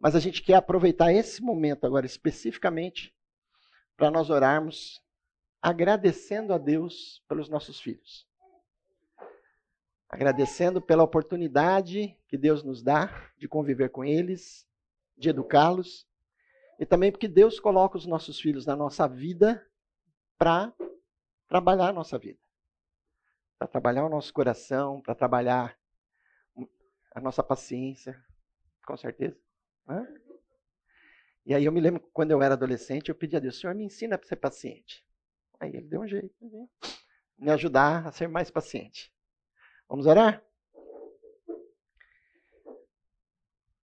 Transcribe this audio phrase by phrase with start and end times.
[0.00, 3.14] Mas a gente quer aproveitar esse momento agora especificamente
[3.96, 5.02] para nós orarmos
[5.60, 8.26] agradecendo a Deus pelos nossos filhos.
[10.08, 14.66] Agradecendo pela oportunidade que Deus nos dá de conviver com eles,
[15.16, 16.06] de educá-los,
[16.78, 19.66] e também porque Deus coloca os nossos filhos na nossa vida
[20.38, 20.72] para
[21.48, 22.38] trabalhar a nossa vida.
[23.58, 25.76] Para trabalhar o nosso coração, para trabalhar
[27.12, 28.16] a nossa paciência,
[28.86, 29.47] com certeza.
[31.46, 33.84] E aí eu me lembro quando eu era adolescente, eu pedi a Deus, Senhor, me
[33.84, 35.04] ensina a ser paciente.
[35.58, 36.68] Aí ele deu um jeito né?
[37.38, 39.12] me ajudar a ser mais paciente.
[39.88, 40.44] Vamos orar?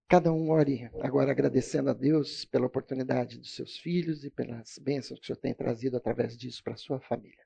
[0.08, 5.20] Cada um ore agora agradecendo a Deus pela oportunidade dos seus filhos e pelas bênçãos
[5.20, 7.44] que o Senhor tem trazido através disso para a sua família.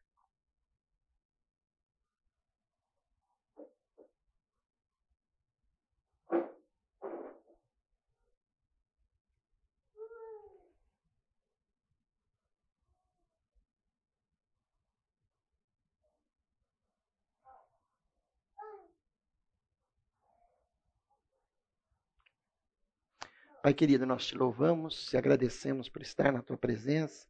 [23.61, 27.27] Pai querido, nós te louvamos e agradecemos por estar na tua presença,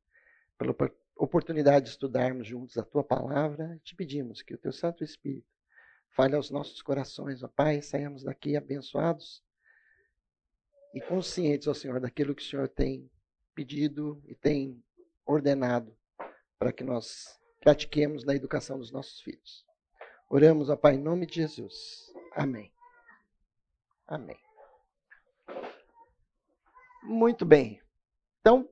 [0.60, 0.76] pela
[1.16, 3.80] oportunidade de estudarmos juntos a tua palavra.
[3.84, 5.48] Te pedimos que o teu Santo Espírito
[6.12, 9.44] fale aos nossos corações, ó Pai, saímos daqui abençoados
[10.94, 13.10] e conscientes, ó Senhor, daquilo que o Senhor tem
[13.56, 14.84] pedido e tem
[15.26, 15.98] ordenado
[16.60, 19.66] para que nós pratiquemos na educação dos nossos filhos.
[20.30, 22.14] Oramos, ó Pai, em nome de Jesus.
[22.36, 22.72] Amém.
[24.06, 24.49] Amém.
[27.04, 27.82] Muito bem.
[28.42, 28.68] Então,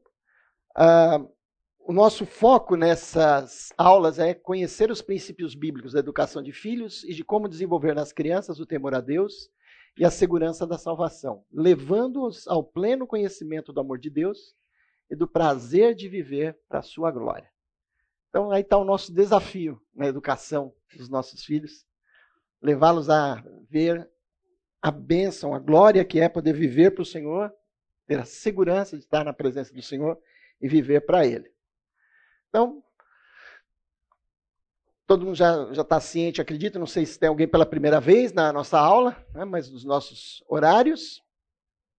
[0.77, 1.37] uh,
[1.79, 7.13] o nosso foco nessas aulas é conhecer os princípios bíblicos da educação de filhos e
[7.13, 9.49] de como desenvolver nas crianças o temor a Deus
[9.97, 14.53] e a segurança da salvação, levando-os ao pleno conhecimento do amor de Deus
[15.09, 17.49] e do prazer de viver para a sua glória.
[18.29, 21.85] Então, aí está o nosso desafio na educação dos nossos filhos,
[22.61, 24.09] levá-los a ver
[24.81, 27.51] a bênção, a glória que é poder viver para o Senhor
[28.07, 30.17] ter a segurança de estar na presença do Senhor
[30.61, 31.51] e viver para Ele.
[32.49, 32.81] Então,
[35.05, 38.51] todo mundo já está ciente, acredito, não sei se tem alguém pela primeira vez na
[38.51, 41.23] nossa aula, né, mas nos nossos horários.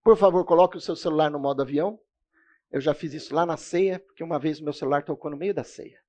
[0.04, 2.00] Por favor, coloque o seu celular no modo avião.
[2.72, 5.38] Eu já fiz isso lá na ceia, porque uma vez o meu celular tocou no
[5.38, 6.00] meio da ceia.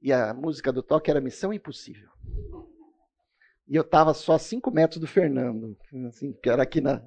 [0.00, 2.08] E a música do toque era Missão Impossível.
[3.68, 5.76] E eu estava só a cinco metros do Fernando,
[6.08, 7.04] assim, que era aqui na,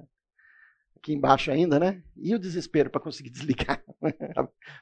[1.04, 2.02] aqui embaixo ainda, né?
[2.16, 3.84] E o desespero para conseguir desligar,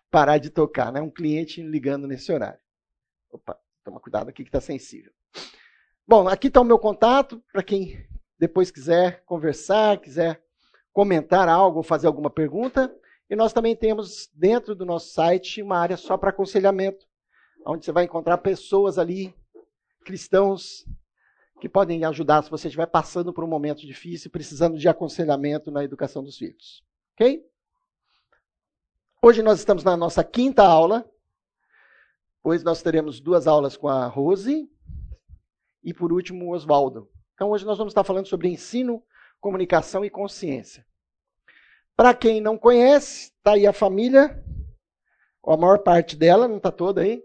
[0.09, 1.01] parar de tocar, né?
[1.01, 2.61] Um cliente ligando nesse horário.
[3.33, 5.13] Opa, toma cuidado aqui que está sensível.
[6.07, 8.07] Bom, aqui está o meu contato para quem
[8.39, 10.41] depois quiser conversar, quiser
[10.93, 12.95] comentar algo ou fazer alguma pergunta.
[13.29, 17.05] E nós também temos dentro do nosso site uma área só para aconselhamento,
[17.67, 19.35] onde você vai encontrar pessoas ali,
[20.05, 20.85] cristãos,
[21.63, 25.85] que podem ajudar se você estiver passando por um momento difícil, precisando de aconselhamento na
[25.85, 26.83] educação dos filhos.
[27.15, 27.41] Ok?
[29.23, 31.09] Hoje nós estamos na nossa quinta aula.
[32.43, 34.69] Hoje nós teremos duas aulas com a Rose
[35.85, 37.09] e, por último, o Oswaldo.
[37.35, 39.01] Então, hoje nós vamos estar falando sobre ensino,
[39.41, 40.85] comunicação e consciência.
[41.95, 44.45] Para quem não conhece, está aí a família,
[45.47, 47.23] a maior parte dela, não está toda aí.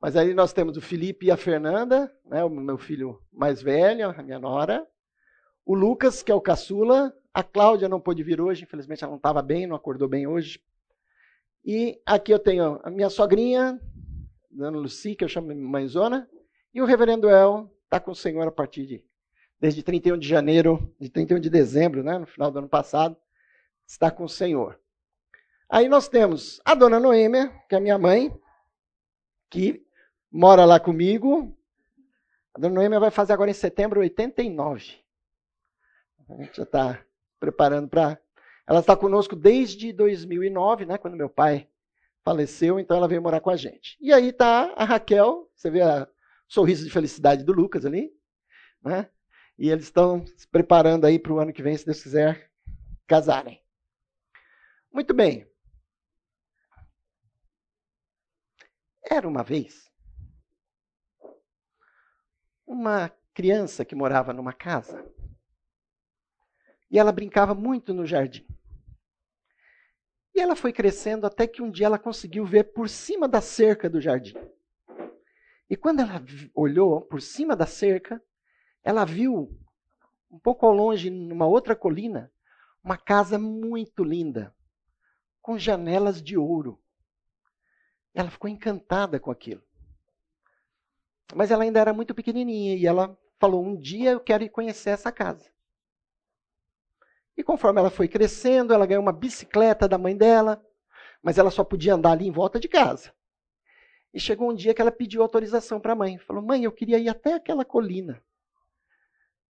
[0.00, 4.10] Mas aí nós temos o Felipe e a Fernanda, né, o meu filho mais velho,
[4.10, 4.86] a minha nora.
[5.66, 7.12] O Lucas, que é o caçula.
[7.34, 10.60] A Cláudia não pôde vir hoje, infelizmente ela não estava bem, não acordou bem hoje.
[11.64, 13.80] E aqui eu tenho a minha sogrinha,
[14.50, 16.28] Dona Luci, que eu chamo de mãezona.
[16.72, 19.04] E o reverendo El está com o Senhor a partir de,
[19.60, 23.16] desde 31 de janeiro, de 31 de dezembro, né, no final do ano passado,
[23.86, 24.80] está com o Senhor.
[25.68, 28.32] Aí nós temos a dona Noêmia, que é minha mãe,
[29.50, 29.86] que
[30.30, 31.56] mora lá comigo.
[32.54, 34.96] A dona Noêmia vai fazer agora em setembro 89.
[36.28, 37.04] A gente já está
[37.40, 38.20] preparando para.
[38.66, 41.66] Ela está conosco desde 2009, né, quando meu pai
[42.22, 43.96] faleceu, então ela veio morar com a gente.
[43.98, 46.06] E aí está a Raquel, você vê o
[46.46, 48.12] sorriso de felicidade do Lucas ali,
[48.82, 49.08] né?
[49.58, 52.50] E eles estão se preparando aí para o ano que vem, se Deus quiser,
[53.06, 53.62] casarem.
[54.92, 55.50] Muito bem.
[59.10, 59.87] Era uma vez
[62.68, 65.02] uma criança que morava numa casa.
[66.90, 68.46] E ela brincava muito no jardim.
[70.34, 73.88] E ela foi crescendo até que um dia ela conseguiu ver por cima da cerca
[73.88, 74.36] do jardim.
[75.68, 76.22] E quando ela
[76.54, 78.22] olhou por cima da cerca,
[78.84, 79.50] ela viu,
[80.30, 82.30] um pouco ao longe, numa outra colina,
[82.84, 84.54] Uma casa muito linda,
[85.42, 86.80] com janelas de ouro.
[88.14, 89.67] Ela ficou encantada com aquilo.
[91.34, 94.90] Mas ela ainda era muito pequenininha e ela falou: Um dia eu quero ir conhecer
[94.90, 95.50] essa casa.
[97.36, 100.60] E conforme ela foi crescendo, ela ganhou uma bicicleta da mãe dela,
[101.22, 103.12] mas ela só podia andar ali em volta de casa.
[104.12, 106.18] E chegou um dia que ela pediu autorização para a mãe.
[106.18, 108.22] Falou: Mãe, eu queria ir até aquela colina.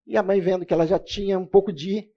[0.06, 2.12] E a mãe, vendo que ela já tinha um pouco de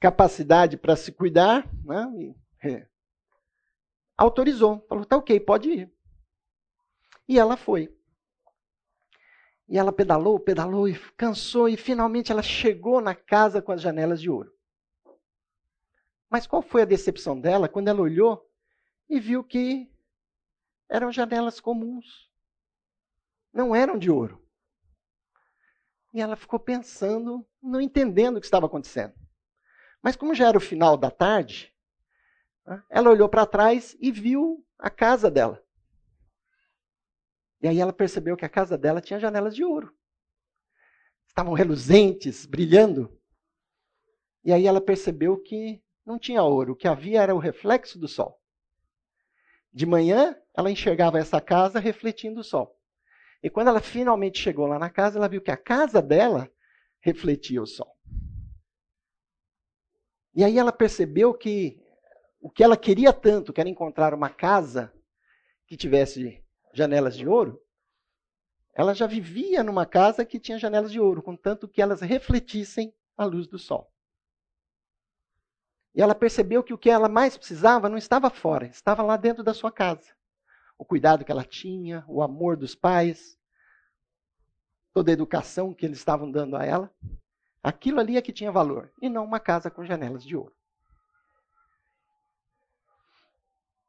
[0.00, 2.34] capacidade para se cuidar, né, e,
[2.66, 2.86] é,
[4.16, 4.84] autorizou.
[4.88, 5.92] Falou: Tá ok, pode ir.
[7.28, 7.94] E ela foi.
[9.68, 14.20] E ela pedalou, pedalou e cansou, e finalmente ela chegou na casa com as janelas
[14.20, 14.52] de ouro.
[16.30, 18.48] Mas qual foi a decepção dela quando ela olhou
[19.08, 19.90] e viu que
[20.88, 22.30] eram janelas comuns.
[23.52, 24.42] Não eram de ouro.
[26.12, 29.14] E ela ficou pensando, não entendendo o que estava acontecendo.
[30.02, 31.74] Mas como já era o final da tarde,
[32.64, 35.62] né, ela olhou para trás e viu a casa dela.
[37.66, 39.92] E aí ela percebeu que a casa dela tinha janelas de ouro.
[41.26, 43.20] Estavam reluzentes, brilhando.
[44.44, 48.06] E aí ela percebeu que não tinha ouro, o que havia era o reflexo do
[48.06, 48.40] sol.
[49.72, 52.78] De manhã, ela enxergava essa casa refletindo o sol.
[53.42, 56.48] E quando ela finalmente chegou lá na casa, ela viu que a casa dela
[57.00, 57.98] refletia o sol.
[60.32, 61.82] E aí ela percebeu que
[62.40, 64.94] o que ela queria tanto, que era encontrar uma casa
[65.66, 66.45] que tivesse
[66.76, 67.62] janelas de ouro,
[68.74, 73.24] ela já vivia numa casa que tinha janelas de ouro, contanto que elas refletissem a
[73.24, 73.90] luz do sol.
[75.94, 79.42] E ela percebeu que o que ela mais precisava não estava fora, estava lá dentro
[79.42, 80.14] da sua casa.
[80.76, 83.38] O cuidado que ela tinha, o amor dos pais,
[84.92, 86.94] toda a educação que eles estavam dando a ela.
[87.62, 90.54] Aquilo ali é que tinha valor, e não uma casa com janelas de ouro.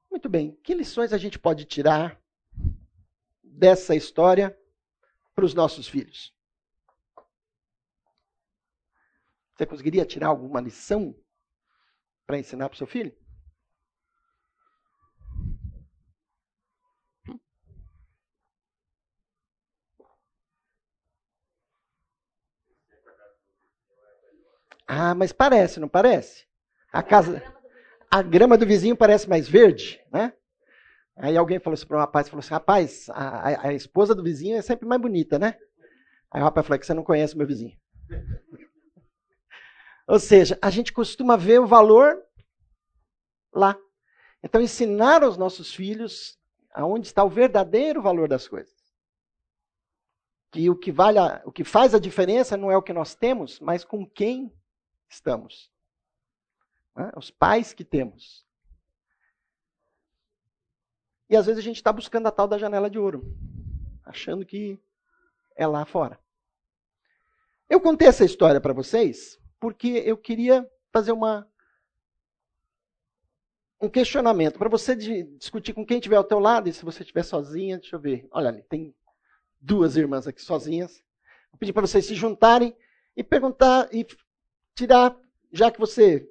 [0.10, 2.18] Muito bem, que lições a gente pode tirar
[3.58, 4.56] dessa história
[5.34, 6.32] para os nossos filhos?
[9.56, 11.16] Você conseguiria tirar alguma lição
[12.28, 13.12] para ensinar para o seu filho?
[24.88, 26.46] Ah, mas parece, não parece?
[26.94, 27.44] A casa,
[28.10, 30.37] a grama do vizinho parece mais verde, né?
[31.18, 34.62] Aí alguém falou para o rapaz, falou assim, rapaz, a, a, esposa do vizinho é
[34.62, 35.58] sempre mais bonita, né?
[36.30, 37.76] Aí o rapaz falou que você não conhece meu vizinho.
[40.08, 42.24] Ou seja, a gente costuma ver o valor
[43.52, 43.76] lá.
[44.44, 46.40] Então, ensinar aos nossos filhos
[46.72, 48.78] aonde está o verdadeiro valor das coisas.
[50.52, 53.16] Que o que, vale a, o que faz a diferença não é o que nós
[53.16, 54.54] temos, mas com quem
[55.10, 55.72] estamos.
[56.96, 57.12] Né?
[57.18, 58.47] Os pais que temos.
[61.30, 63.24] E às vezes a gente está buscando a tal da janela de ouro,
[64.06, 64.80] achando que
[65.56, 66.20] é lá fora.
[67.70, 71.48] Eu contei essa história para vocês porque eu queria fazer uma
[73.80, 77.24] um questionamento para você discutir com quem estiver ao teu lado e se você estiver
[77.24, 78.28] sozinha, deixa eu ver.
[78.32, 78.96] Olha ali, tem
[79.62, 81.04] duas irmãs aqui sozinhas.
[81.52, 82.76] Vou pedir para vocês se juntarem
[83.16, 84.06] e perguntar e
[84.74, 85.16] tirar,
[85.52, 86.28] já que você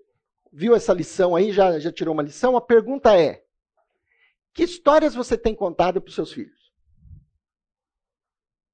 [0.53, 3.46] viu essa lição aí, já, já tirou uma lição, a pergunta é:
[4.57, 6.73] que histórias você tem contado para os seus filhos?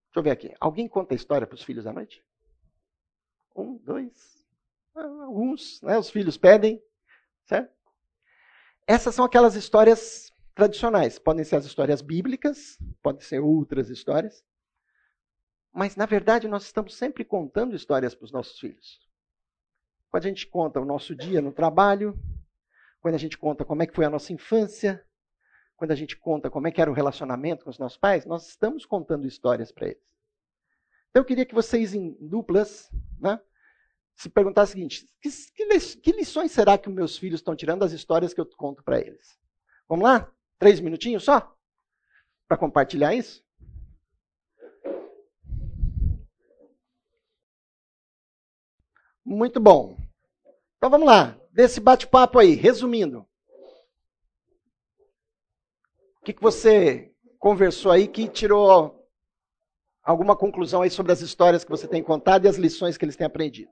[0.06, 0.54] Deixa eu ver aqui.
[0.60, 2.24] Alguém conta história para os filhos à noite?
[3.56, 4.42] Um, dois,
[4.94, 6.82] Alguns, né, os filhos pedem,
[7.46, 7.72] certo?
[8.86, 11.18] Essas são aquelas histórias tradicionais.
[11.18, 14.44] Podem ser as histórias bíblicas, podem ser outras histórias.
[15.72, 19.00] Mas, na verdade, nós estamos sempre contando histórias para os nossos filhos.
[20.10, 22.18] Quando a gente conta o nosso dia no trabalho,
[23.00, 25.02] quando a gente conta como é que foi a nossa infância,
[25.82, 28.46] quando a gente conta como é que era o relacionamento com os nossos pais, nós
[28.46, 30.16] estamos contando histórias para eles.
[31.10, 33.40] Então, eu queria que vocês, em duplas, né,
[34.14, 35.28] se perguntar o seguinte: que,
[36.00, 39.00] que, lições será que os meus filhos estão tirando das histórias que eu conto para
[39.00, 39.36] eles?
[39.88, 40.32] Vamos lá?
[40.56, 41.52] Três minutinhos só?
[42.46, 43.44] Para compartilhar isso?
[49.24, 49.96] Muito bom.
[50.76, 51.36] Então vamos lá.
[51.50, 53.26] Desse bate-papo aí, resumindo.
[56.22, 59.04] O que, que você conversou aí que tirou
[60.04, 63.16] alguma conclusão aí sobre as histórias que você tem contado e as lições que eles
[63.16, 63.68] têm aprendido?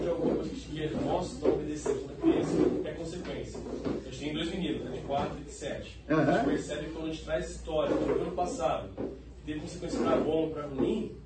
[0.00, 2.50] de alguma coisa que nós não obedecemos na criança
[2.84, 3.60] é consequência.
[3.84, 6.04] A gente tem dois meninos, né, de 4 e de 7.
[6.08, 6.18] Uhum.
[6.18, 8.90] A gente percebe que quando a gente traz história do ano passado,
[9.44, 11.16] teve consequência para bom para ruim,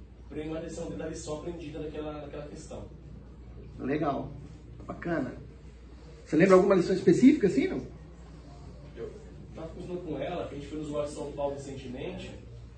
[0.41, 2.85] uma lição da lição aprendida naquela, naquela questão.
[3.79, 4.31] Legal.
[4.87, 5.35] Bacana.
[6.25, 7.83] Você lembra alguma lição específica assim, não?
[8.97, 9.11] Eu
[9.51, 12.31] estava conversando com ela, que a gente foi no Zoar São Paulo recentemente,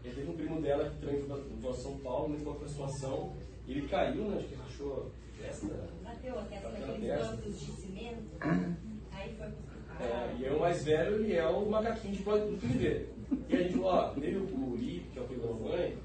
[0.05, 3.33] e teve um primo dela que também foi no Zoar São Paulo, muito boa situação,
[3.67, 5.89] e ele caiu, né, acho que rachou a testa.
[6.03, 8.73] Bateu a testa naqueles bancos de cimento, Ah,
[9.13, 12.51] aí foi pro É, e é o mais velho, ele é o macaquinho de pode
[12.51, 13.09] do filho dele.
[13.49, 15.97] E a gente falou, ó, teve o Lipe, que é o filho da mamãe,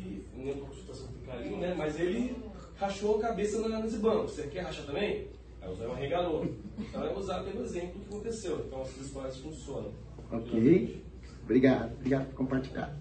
[0.00, 1.74] que não situação que caiu, né?
[1.74, 2.36] Mas ele
[2.76, 4.28] rachou a cabeça na- nesse banco.
[4.28, 5.28] Você quer rachar também?
[5.60, 6.46] Aí o Zé arregalou.
[6.78, 8.64] Então é usar pelo exemplo que aconteceu.
[8.66, 9.92] Então essas histórias funcionam.
[10.30, 11.04] ok.
[11.44, 11.92] Obrigado.
[11.94, 12.96] Obrigado por compartilhar.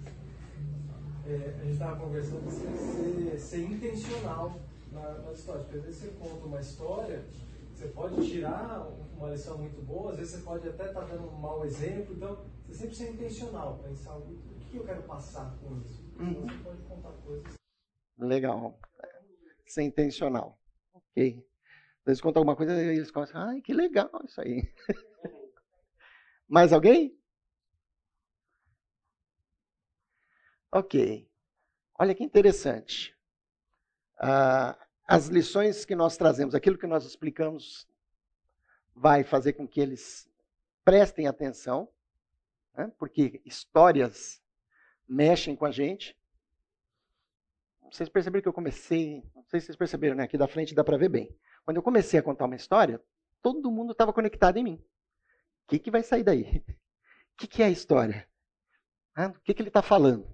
[1.27, 4.59] É, a gente estava conversando ser, ser, ser intencional
[4.91, 5.63] na, nas histórias.
[5.65, 7.25] Porque às vezes você conta uma história,
[7.73, 8.87] você pode tirar
[9.17, 12.13] uma lição muito boa, às vezes você pode até estar dando um mau exemplo.
[12.15, 12.37] Então,
[12.67, 14.21] você sempre ser intencional, pensar o
[14.69, 16.04] que eu quero passar com isso.
[16.17, 17.55] Coisas.
[18.17, 18.79] Legal.
[19.65, 20.59] Ser intencional.
[20.93, 21.45] Ok.
[21.99, 24.71] Às vezes conta alguma coisa e eles começam, ai, que legal isso aí.
[26.47, 27.17] Mais alguém?
[30.71, 31.29] Ok.
[31.97, 33.17] Olha que interessante.
[34.17, 37.87] Ah, as lições que nós trazemos, aquilo que nós explicamos,
[38.93, 40.29] vai fazer com que eles
[40.83, 41.89] prestem atenção,
[42.75, 42.91] né?
[42.97, 44.41] porque histórias
[45.07, 46.17] mexem com a gente.
[47.91, 50.23] Vocês perceberam que eu comecei, não sei se vocês perceberam, né?
[50.23, 51.37] aqui da frente dá para ver bem.
[51.63, 53.01] Quando eu comecei a contar uma história,
[53.41, 54.85] todo mundo estava conectado em mim.
[55.63, 56.63] O que, que vai sair daí?
[56.67, 58.27] O que, que é a história?
[59.17, 60.27] O que, que ele está falando?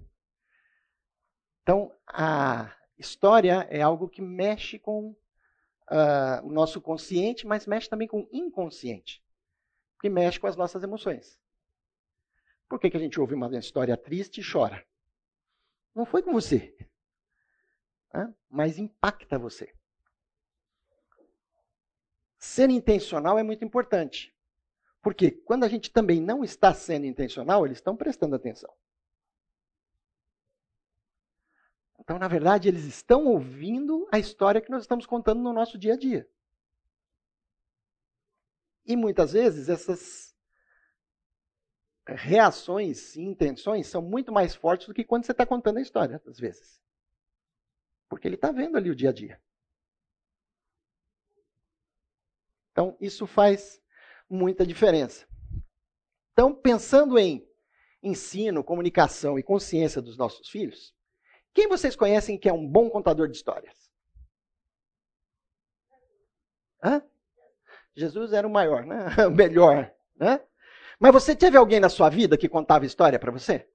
[1.62, 5.16] Então, a história é algo que mexe com
[5.88, 9.22] ah, o nosso consciente, mas mexe também com o inconsciente,
[10.00, 11.38] que mexe com as nossas emoções.
[12.72, 14.82] Por que, que a gente ouve uma história triste e chora?
[15.94, 16.74] Não foi com você,
[18.14, 18.34] né?
[18.48, 19.74] mas impacta você.
[22.38, 24.34] Ser intencional é muito importante.
[25.02, 28.72] Porque quando a gente também não está sendo intencional, eles estão prestando atenção.
[32.00, 35.92] Então, na verdade, eles estão ouvindo a história que nós estamos contando no nosso dia
[35.92, 36.26] a dia.
[38.86, 40.31] E muitas vezes essas
[42.06, 46.20] reações e intenções são muito mais fortes do que quando você está contando a história,
[46.26, 46.80] às vezes.
[48.08, 49.40] Porque ele está vendo ali o dia a dia.
[52.72, 53.80] Então, isso faz
[54.28, 55.26] muita diferença.
[56.32, 57.46] Então, pensando em
[58.02, 60.94] ensino, comunicação e consciência dos nossos filhos,
[61.54, 63.90] quem vocês conhecem que é um bom contador de histórias?
[66.82, 67.02] Hã?
[67.94, 69.06] Jesus era o maior, né?
[69.28, 69.94] o melhor.
[70.16, 70.40] Né?
[71.02, 73.66] Mas você teve alguém na sua vida que contava história para você?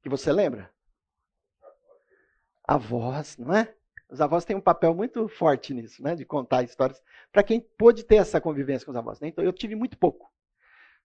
[0.00, 0.70] Que você lembra?
[2.62, 3.74] Avós, não é?
[4.08, 6.14] Os avós têm um papel muito forte nisso, né?
[6.14, 7.02] De contar histórias.
[7.32, 9.18] Para quem pôde ter essa convivência com os avós.
[9.18, 9.26] né?
[9.26, 10.30] Então, eu tive muito pouco.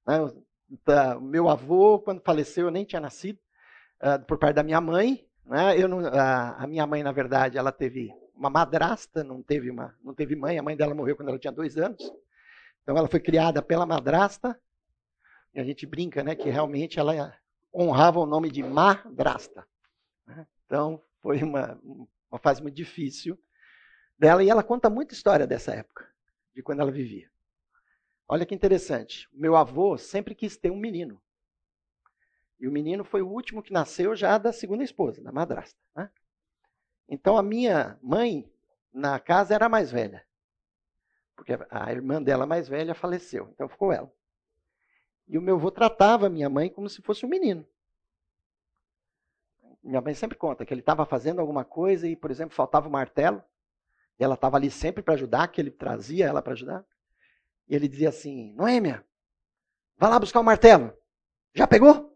[0.06, 0.20] né?
[0.86, 3.40] Da- o meu avô, quando faleceu, eu nem tinha nascido,
[4.00, 5.28] ah, por parte da minha mãe.
[5.48, 5.76] né?
[5.82, 9.96] Eu não- a, a minha mãe, na verdade, ela teve uma madrasta, não teve, uma,
[10.04, 10.60] não teve mãe.
[10.60, 12.04] A mãe dela morreu quando ela tinha dois anos.
[12.84, 14.56] Então, ela foi criada pela madrasta.
[15.56, 16.36] A gente brinca, né?
[16.36, 17.38] Que realmente ela
[17.74, 19.68] honrava o nome de madrasta.
[20.26, 20.48] né?
[20.66, 21.80] Então, foi uma,
[22.30, 23.38] uma fase muito difícil
[24.18, 24.44] dela.
[24.44, 26.08] E ela conta muita história dessa época,
[26.54, 27.30] de quando ela vivia.
[28.28, 29.28] Olha que interessante.
[29.34, 31.22] Meu avô sempre quis ter um menino.
[32.60, 35.80] E o menino foi o último que nasceu já da segunda esposa, da madrasta.
[35.96, 36.12] né?
[37.08, 38.48] Então a minha mãe,
[38.94, 40.24] na casa, era a mais velha.
[41.36, 43.50] Porque a irmã dela mais velha faleceu.
[43.54, 44.12] Então ficou ela.
[45.30, 47.66] E o meu avô tratava a minha mãe como se fosse um menino.
[49.84, 52.92] Minha mãe sempre conta que ele estava fazendo alguma coisa e, por exemplo, faltava o
[52.92, 53.42] martelo.
[54.20, 56.84] E ela estava ali sempre para ajudar, que ele trazia ela para ajudar.
[57.68, 59.06] E ele dizia assim: Noêmia,
[59.98, 60.92] vai lá buscar o martelo.
[61.54, 62.10] Já pegou?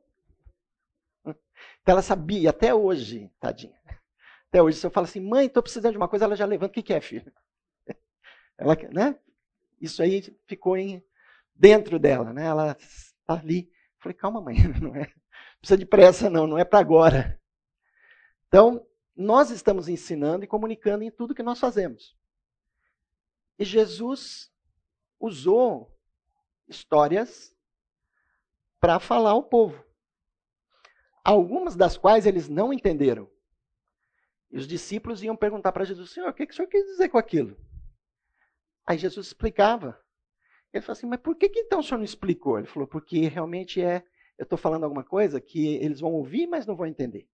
[1.26, 3.78] Então ela sabia, até hoje, tadinha.
[4.48, 6.72] Até hoje, se eu falo assim, mãe, estou precisando de uma coisa, ela já levanta.
[6.72, 7.32] O que, que é, filho?
[8.58, 9.20] Ela, né?
[9.82, 11.04] Isso aí ficou em,
[11.56, 12.46] dentro dela, né?
[12.46, 13.70] Ela está ali.
[13.70, 15.12] Eu falei, calma, mãe, não é,
[15.60, 17.40] precisa de pressa, não, não é para agora.
[18.48, 22.16] Então, nós estamos ensinando e comunicando em tudo que nós fazemos.
[23.58, 24.52] E Jesus
[25.20, 25.96] usou
[26.68, 27.56] histórias
[28.80, 29.84] para falar ao povo.
[31.24, 33.32] Algumas das quais eles não entenderam.
[34.52, 37.10] E os discípulos iam perguntar para Jesus: Senhor, o que, que o senhor quis dizer
[37.10, 37.58] com aquilo?
[38.86, 40.03] Aí Jesus explicava.
[40.74, 42.58] Ele falou assim, mas por que, que então o senhor não explicou?
[42.58, 44.04] Ele falou, porque realmente é,
[44.38, 47.30] eu estou falando alguma coisa que eles vão ouvir, mas não vão entender.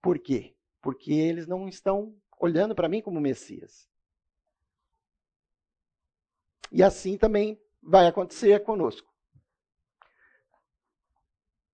[0.00, 0.54] Por quê?
[0.80, 3.88] Porque eles não estão olhando para mim como Messias.
[6.70, 9.12] E assim também vai acontecer conosco.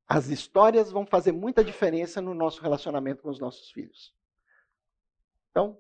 [0.06, 4.14] As histórias vão fazer muita diferença no nosso relacionamento com os nossos filhos.
[5.50, 5.78] Então,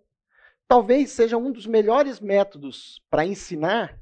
[0.68, 3.99] talvez seja um dos melhores métodos para ensinar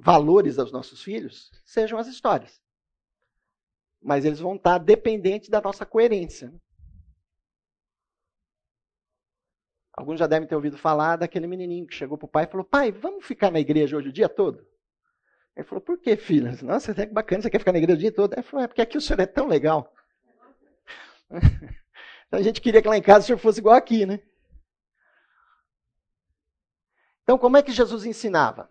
[0.00, 2.60] valores aos nossos filhos, sejam as histórias.
[4.02, 6.52] Mas eles vão estar dependentes da nossa coerência.
[9.92, 12.64] Alguns já devem ter ouvido falar daquele menininho que chegou para o pai e falou:
[12.64, 14.66] Pai, vamos ficar na igreja hoje o dia todo?
[15.54, 16.50] Ele falou: Por que, filho?
[16.64, 18.32] Nossa, é bacana, você quer ficar na igreja o dia todo?
[18.32, 19.92] Ele falou: É porque aqui o senhor é tão legal.
[22.32, 24.22] a gente queria que lá em casa o senhor fosse igual aqui, né?
[27.22, 28.70] Então, como é que Jesus ensinava?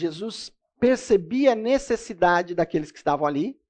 [0.00, 3.60] Jesus percebia a necessidade daqueles que estavam ali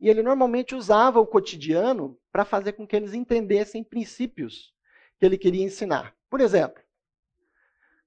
[0.00, 4.74] e ele normalmente usava o cotidiano para fazer com que eles entendessem princípios
[5.18, 6.16] que ele queria ensinar.
[6.28, 6.82] Por exemplo,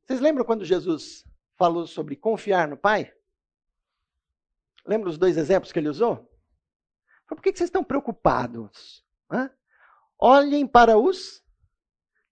[0.06, 1.24] vocês lembram quando Jesus
[1.58, 3.14] falou sobre confiar no Pai?
[4.86, 6.30] Lembra os dois exemplos que ele usou?
[7.28, 9.04] Por que vocês estão preocupados?
[10.20, 11.44] Olhem para os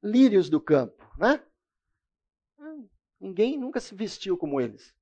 [0.03, 1.03] lírios do campo.
[1.17, 1.41] Né?
[3.24, 4.94] Ninguém nunca se vestiu como eles.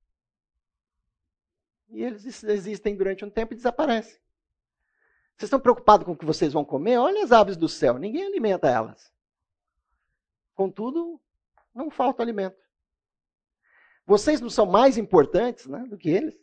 [1.88, 4.16] E eles existem durante um tempo e desaparecem.
[5.36, 6.98] Vocês estão preocupados com o que vocês vão comer?
[6.98, 9.12] Olha as aves do céu, ninguém alimenta elas.
[10.54, 11.20] Contudo,
[11.74, 12.56] não falta alimento.
[14.06, 16.38] Vocês não são mais importantes né, do que eles?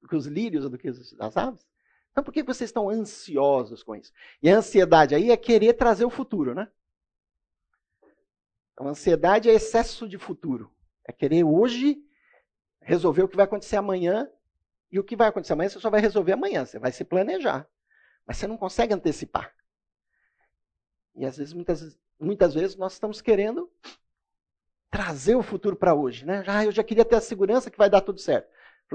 [0.00, 1.66] Do que os lírios do que as aves?
[2.12, 4.12] Então por que vocês estão ansiosos com isso?
[4.40, 6.70] E a ansiedade aí é querer trazer o futuro, né?
[8.76, 10.70] Então, ansiedade é excesso de futuro.
[11.02, 11.96] É querer hoje
[12.82, 14.30] resolver o que vai acontecer amanhã.
[14.92, 16.66] E o que vai acontecer amanhã você só vai resolver amanhã.
[16.66, 17.66] Você vai se planejar.
[18.26, 19.50] Mas você não consegue antecipar.
[21.14, 23.72] E às vezes, muitas, muitas vezes, nós estamos querendo
[24.90, 26.26] trazer o futuro para hoje.
[26.26, 26.44] Né?
[26.46, 28.46] Ah, eu já queria ter a segurança que vai dar tudo certo.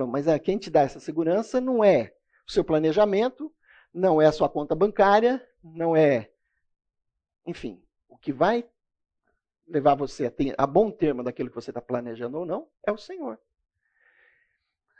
[0.08, 2.14] Mas é, quem te dá essa segurança não é
[2.48, 3.52] o seu planejamento,
[3.92, 6.32] não é a sua conta bancária, não é.
[7.48, 8.70] Enfim, o que vai
[9.68, 12.92] levar você a, ter, a bom termo daquilo que você está planejando ou não, é
[12.92, 13.40] o Senhor.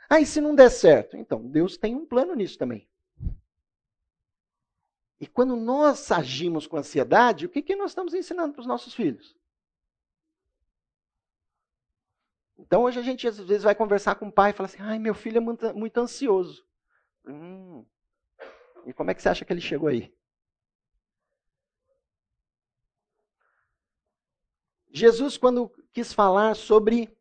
[0.08, 2.88] Aí, ah, se não der certo, então, Deus tem um plano nisso também.
[5.18, 8.92] E quando nós agimos com ansiedade, o que, que nós estamos ensinando para os nossos
[8.92, 9.36] filhos?
[12.58, 14.98] Então, hoje a gente às vezes vai conversar com o pai e fala assim: ai,
[14.98, 16.66] meu filho é muito, ansioso.
[17.26, 17.84] Hum,
[18.84, 20.12] e como é que você acha que ele chegou aí?
[24.92, 27.16] Jesus, quando quis falar sobre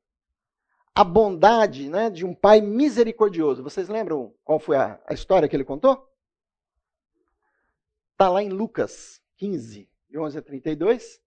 [0.94, 5.56] a bondade né, de um pai misericordioso, vocês lembram qual foi a, a história que
[5.56, 6.10] ele contou?
[8.12, 11.22] Está lá em Lucas 15, de 11 a 32,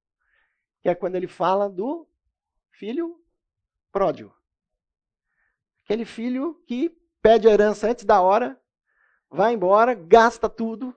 [0.83, 2.07] que é quando ele fala do
[2.71, 3.19] filho
[3.91, 4.37] pródigo.
[5.83, 6.91] Aquele filho que
[7.23, 8.61] pede a herança antes da hora,
[9.31, 10.95] vai embora, gasta tudo.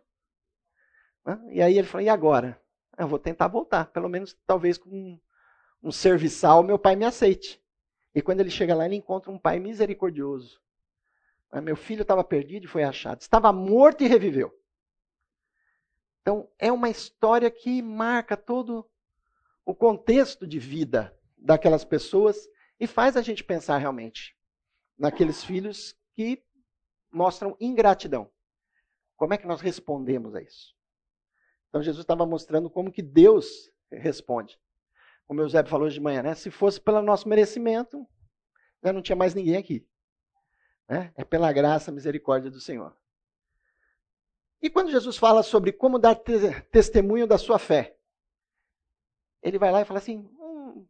[1.25, 1.39] Né?
[1.51, 2.61] E aí ele fala: e agora?
[2.97, 5.19] Eu vou tentar voltar, pelo menos talvez com
[5.81, 7.61] um serviçal, meu pai me aceite.
[8.13, 10.59] E quando ele chega lá, ele encontra um pai misericordioso.
[11.51, 13.21] Ah, meu filho estava perdido e foi achado.
[13.21, 14.53] Estava morto e reviveu.
[16.21, 18.89] Então, é uma história que marca todo
[19.63, 24.35] o contexto de vida daquelas pessoas e faz a gente pensar realmente
[24.97, 26.43] naqueles filhos que
[27.11, 28.29] mostram ingratidão.
[29.15, 30.75] Como é que nós respondemos a isso?
[31.69, 34.59] Então, Jesus estava mostrando como que Deus responde
[35.27, 36.33] como o Eusébio falou de manhã, né?
[36.33, 38.07] Se fosse pelo nosso merecimento,
[38.83, 39.85] já não tinha mais ninguém aqui.
[40.87, 41.11] Né?
[41.15, 42.95] É pela graça, misericórdia do Senhor.
[44.61, 47.97] E quando Jesus fala sobre como dar te testemunho da sua fé,
[49.43, 50.87] ele vai lá e fala assim: hum,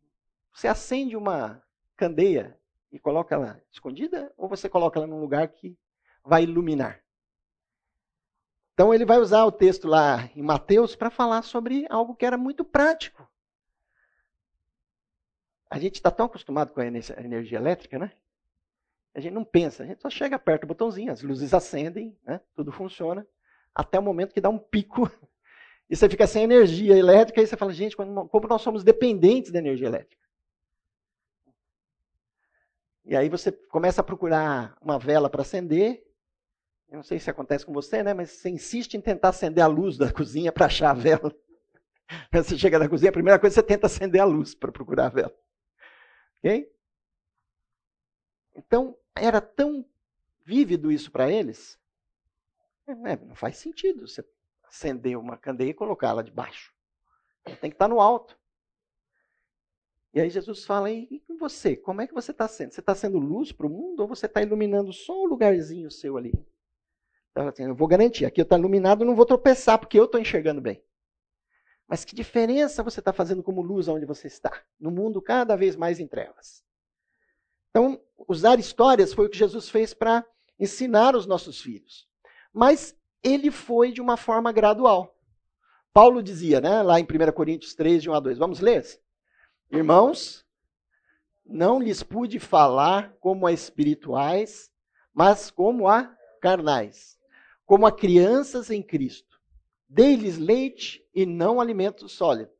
[0.54, 1.62] você acende uma
[1.98, 2.58] candeia
[2.92, 5.78] e coloca ela escondida, ou você coloca ela num lugar que
[6.24, 7.04] vai iluminar?
[8.74, 12.38] Então ele vai usar o texto lá em Mateus para falar sobre algo que era
[12.38, 13.27] muito prático.
[15.70, 18.12] A gente está tão acostumado com a energia elétrica, né?
[19.14, 22.40] A gente não pensa, a gente só chega, aperta o botãozinho, as luzes acendem, né?
[22.56, 23.26] tudo funciona,
[23.74, 25.10] até o momento que dá um pico
[25.90, 29.58] e você fica sem energia elétrica e você fala, gente, como nós somos dependentes da
[29.58, 30.18] energia elétrica.
[33.04, 36.06] E aí você começa a procurar uma vela para acender.
[36.90, 38.14] Eu não sei se acontece com você, né?
[38.14, 41.34] Mas você insiste em tentar acender a luz da cozinha para achar a vela.
[42.32, 45.06] Você chega na cozinha, a primeira coisa é você tenta acender a luz para procurar
[45.08, 45.47] a vela.
[46.40, 46.72] Ok?
[48.56, 49.86] Então, era tão
[50.44, 51.80] vívido isso para eles.
[52.88, 54.26] É, não faz sentido você
[54.64, 56.74] acender uma candeia e colocá-la debaixo.
[57.44, 58.38] Tem que estar no alto.
[60.14, 61.76] E aí Jesus fala, e você?
[61.76, 62.72] Como é que você está sendo?
[62.72, 66.18] Você está sendo luz para o mundo ou você está iluminando só um lugarzinho seu
[66.18, 66.34] ali?
[67.32, 70.60] Então, assim, eu vou garantir, aqui está iluminado, não vou tropeçar, porque eu estou enxergando
[70.60, 70.84] bem.
[71.88, 74.52] Mas que diferença você está fazendo como luz onde você está?
[74.80, 76.64] No mundo cada vez mais em trevas.
[77.70, 80.26] Então, usar histórias foi o que Jesus fez para
[80.60, 82.08] ensinar os nossos filhos.
[82.52, 85.16] Mas ele foi de uma forma gradual.
[85.94, 88.38] Paulo dizia, né, lá em 1 Coríntios 3, de 1 a 2.
[88.38, 88.86] Vamos ler?
[89.72, 90.46] Irmãos,
[91.46, 94.70] não lhes pude falar como a espirituais,
[95.14, 97.18] mas como a carnais,
[97.66, 99.27] como a crianças em Cristo.
[99.90, 102.52] Dei-lhes leite e não alimento sólido,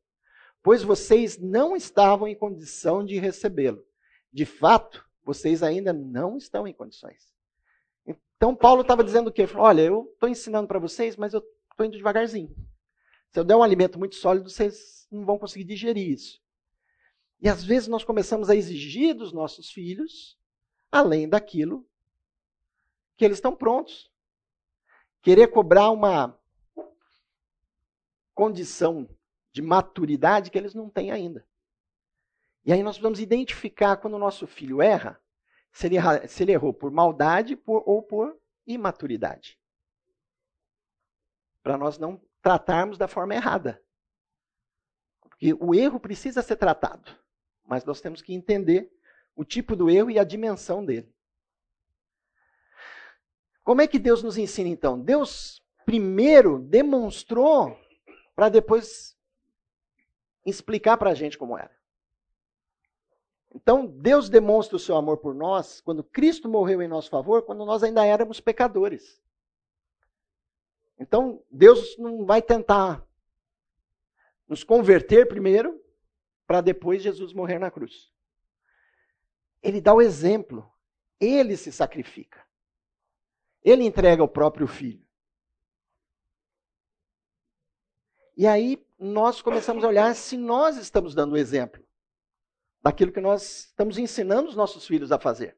[0.64, 3.86] pois vocês não estavam em condição de recebê-lo.
[4.32, 7.34] De fato, vocês ainda não estão em condições.
[8.38, 9.48] Então, Paulo estava dizendo o quê?
[9.56, 12.56] Olha, eu estou ensinando para vocês, mas eu estou indo devagarzinho.
[13.32, 16.42] Se eu der um alimento muito sólido, vocês não vão conseguir digerir isso.
[17.42, 20.38] E às vezes nós começamos a exigir dos nossos filhos
[20.92, 21.86] além daquilo
[23.16, 24.12] que eles estão prontos.
[25.22, 26.40] Querer cobrar uma
[28.38, 29.10] condição
[29.52, 31.44] de maturidade que eles não têm ainda.
[32.64, 35.20] E aí nós precisamos identificar quando o nosso filho erra,
[35.72, 39.60] se ele, se ele errou por maldade por, ou por imaturidade.
[41.64, 43.84] Para nós não tratarmos da forma errada.
[45.20, 47.18] Porque o erro precisa ser tratado.
[47.66, 48.92] Mas nós temos que entender
[49.36, 51.12] o tipo do erro e a dimensão dele.
[53.64, 55.02] Como é que Deus nos ensina então?
[55.02, 57.87] Deus primeiro demonstrou
[58.38, 59.18] para depois
[60.46, 61.76] explicar para a gente como era.
[63.56, 67.66] Então, Deus demonstra o seu amor por nós quando Cristo morreu em nosso favor, quando
[67.66, 69.20] nós ainda éramos pecadores.
[71.00, 73.04] Então, Deus não vai tentar
[74.48, 75.84] nos converter primeiro,
[76.46, 78.14] para depois Jesus morrer na cruz.
[79.64, 80.72] Ele dá o exemplo.
[81.20, 82.46] Ele se sacrifica.
[83.64, 85.07] Ele entrega o próprio filho.
[88.38, 91.84] E aí nós começamos a olhar se nós estamos dando o exemplo
[92.84, 95.58] daquilo que nós estamos ensinando os nossos filhos a fazer.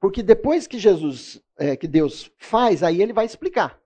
[0.00, 3.82] Porque depois que Jesus, é, que Deus faz, aí ele vai explicar.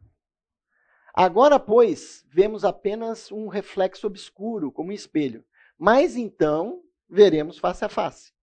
[1.15, 5.43] Agora, pois, vemos apenas um reflexo obscuro, como um espelho.
[5.79, 8.36] Mas então veremos face a face.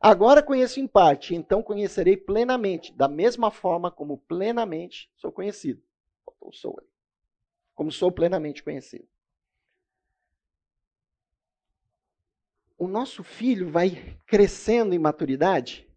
[0.00, 5.82] Agora conheço em parte, então conhecerei plenamente, da mesma forma como plenamente sou conhecido.
[6.40, 6.80] Ou sou
[7.74, 9.08] Como sou plenamente conhecido.
[12.76, 15.88] O nosso filho vai crescendo em maturidade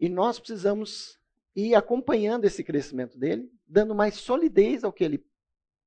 [0.00, 1.18] e nós precisamos
[1.54, 5.26] ir acompanhando esse crescimento dele dando mais solidez ao que ele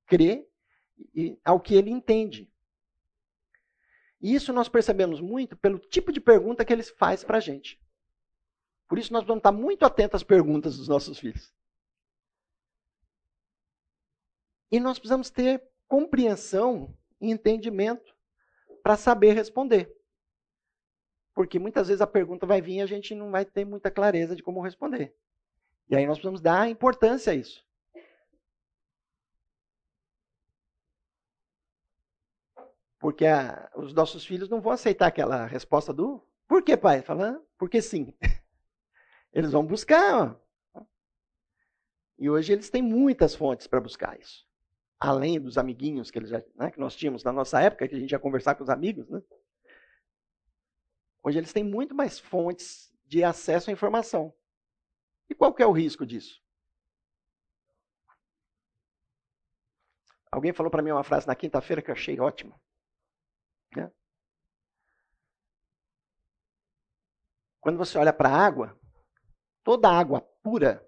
[0.06, 0.48] crê
[1.16, 2.52] e ao que ele entende.
[4.22, 7.80] E isso nós percebemos muito pelo tipo de pergunta que ele faz para a gente.
[8.88, 11.54] Por isso nós vamos estar muito atentos às perguntas dos nossos filhos.
[14.72, 18.16] E nós precisamos ter compreensão e entendimento
[18.84, 19.96] para saber responder.
[21.34, 24.36] Porque muitas vezes a pergunta vai vir e a gente não vai ter muita clareza
[24.36, 25.16] de como responder.
[25.90, 27.66] E aí nós precisamos dar importância a isso.
[33.00, 37.04] Porque a, os nossos filhos não vão aceitar aquela resposta do por que, pai?
[37.04, 38.12] Falando, porque sim.
[39.32, 40.36] Eles vão buscar.
[40.74, 40.84] Ó.
[42.18, 44.48] E hoje eles têm muitas fontes para buscar isso.
[45.00, 48.00] Além dos amiguinhos que, eles já, né, que nós tínhamos na nossa época, que a
[48.00, 49.08] gente ia conversar com os amigos.
[49.08, 49.22] Né?
[51.22, 54.34] Hoje eles têm muito mais fontes de acesso à informação.
[55.30, 56.42] E qual que é o risco disso?
[60.32, 62.60] Alguém falou para mim uma frase na quinta-feira que eu achei ótima.
[63.76, 63.92] Né?
[67.60, 68.80] Quando você olha para a água,
[69.64, 70.88] toda água pura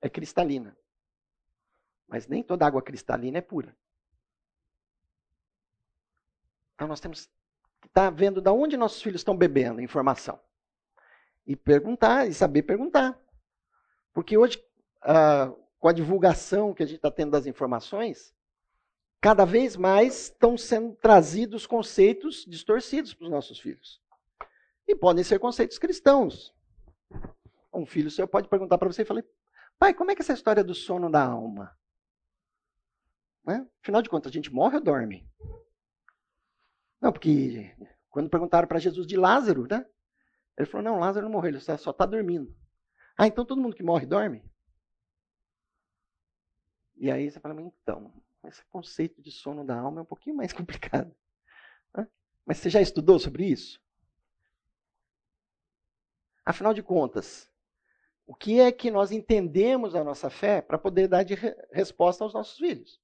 [0.00, 0.76] é cristalina.
[2.06, 3.76] Mas nem toda água cristalina é pura.
[6.74, 7.26] Então nós temos
[7.80, 10.40] que estar tá vendo de onde nossos filhos estão bebendo informação.
[11.46, 13.18] E perguntar, e saber perguntar.
[14.12, 14.62] Porque hoje,
[15.02, 18.34] ah, com a divulgação que a gente está tendo das informações,
[19.20, 24.00] cada vez mais estão sendo trazidos conceitos distorcidos para os nossos filhos.
[24.86, 26.54] E podem ser conceitos cristãos.
[27.72, 29.24] Um filho seu pode perguntar para você e falar:
[29.78, 31.76] pai, como é que é essa história do sono da alma?
[33.44, 33.66] Né?
[33.82, 35.28] Afinal de contas, a gente morre ou dorme?
[37.00, 37.74] Não, porque
[38.10, 39.86] Quando perguntaram para Jesus de Lázaro, né?
[40.56, 42.54] Ele falou: Não, Lázaro não morreu, ele só está dormindo.
[43.16, 44.42] Ah, então todo mundo que morre dorme?
[46.96, 48.12] E aí você fala: Então,
[48.44, 51.14] esse conceito de sono da alma é um pouquinho mais complicado.
[51.96, 52.06] Né?
[52.46, 53.80] Mas você já estudou sobre isso?
[56.44, 57.50] Afinal de contas,
[58.26, 62.24] o que é que nós entendemos a nossa fé para poder dar de re resposta
[62.24, 63.00] aos nossos filhos?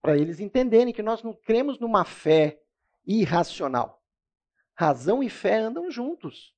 [0.00, 2.60] Para eles entenderem que nós não cremos numa fé
[3.04, 4.02] irracional.
[4.74, 6.54] Razão e fé andam juntos.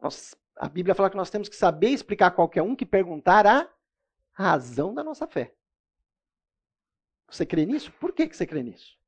[0.00, 3.46] Nós, a Bíblia fala que nós temos que saber explicar a qualquer um que perguntar
[3.46, 3.70] a
[4.32, 5.54] razão da nossa fé.
[7.28, 7.92] Você crê nisso?
[7.92, 8.98] Por que, você crê nisso?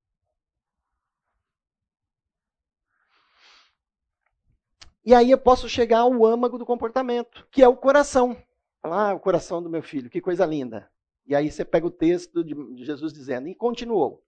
[5.05, 8.37] E aí eu posso chegar ao âmago do comportamento, que é o coração.
[8.83, 10.91] Ah, o coração do meu filho, que coisa linda.
[11.27, 14.25] E aí você pega o texto de Jesus dizendo, e continuou.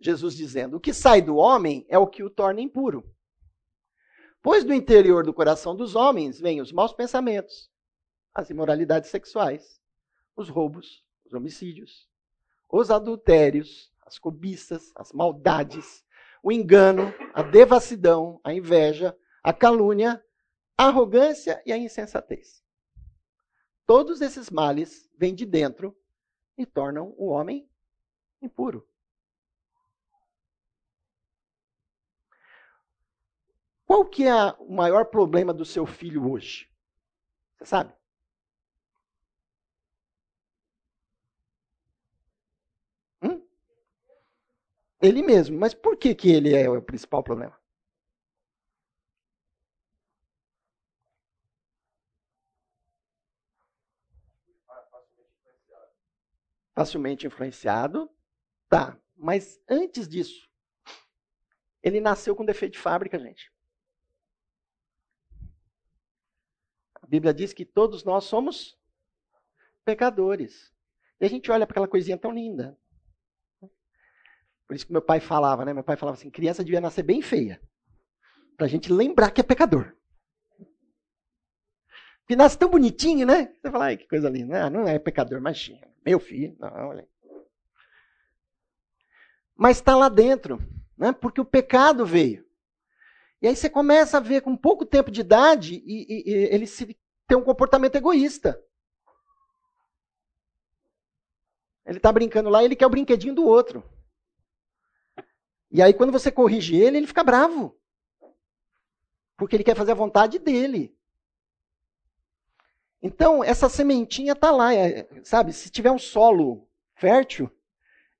[0.00, 3.04] Jesus dizendo: O que sai do homem é o que o torna impuro.
[4.40, 7.68] Pois do interior do coração dos homens vêm os maus pensamentos,
[8.32, 9.77] as imoralidades sexuais,
[10.38, 12.08] os roubos, os homicídios,
[12.68, 16.04] os adultérios, as cobiças, as maldades,
[16.42, 20.24] o engano, a devassidão, a inveja, a calúnia,
[20.76, 22.62] a arrogância e a insensatez.
[23.84, 25.96] Todos esses males vêm de dentro
[26.56, 27.68] e tornam o homem
[28.40, 28.86] impuro.
[33.84, 36.70] Qual que é o maior problema do seu filho hoje?
[37.56, 37.98] Você sabe?
[43.22, 43.42] Hum?
[45.00, 45.58] Ele mesmo.
[45.58, 47.58] Mas por que, que ele é o principal problema?
[56.74, 58.10] Facilmente influenciado.
[58.68, 58.98] Tá.
[59.16, 60.48] Mas antes disso,
[61.82, 63.52] ele nasceu com defeito de fábrica, gente.
[67.08, 68.78] Bíblia diz que todos nós somos
[69.82, 70.70] pecadores.
[71.18, 72.78] E a gente olha para aquela coisinha tão linda.
[74.68, 75.72] Por isso que meu pai falava, né?
[75.72, 77.58] Meu pai falava assim: criança devia nascer bem feia.
[78.54, 79.96] Para a gente lembrar que é pecador.
[82.26, 83.54] Que nasce tão bonitinho, né?
[83.54, 84.66] Você fala, ai, que coisa linda.
[84.66, 85.72] Ah, não é pecador, mas
[86.04, 87.08] meu filho, não, olha.
[89.56, 90.58] Mas está lá dentro,
[90.96, 91.10] né?
[91.12, 92.46] Porque o pecado veio.
[93.40, 96.66] E aí você começa a ver com pouco tempo de idade e, e, e ele
[96.66, 96.94] se,
[97.26, 98.62] tem um comportamento egoísta.
[101.86, 103.82] Ele está brincando lá ele quer o brinquedinho do outro.
[105.70, 107.78] E aí quando você corrige ele, ele fica bravo.
[109.36, 110.96] Porque ele quer fazer a vontade dele.
[113.00, 115.52] Então, essa sementinha está lá, é, sabe?
[115.52, 117.48] Se tiver um solo fértil,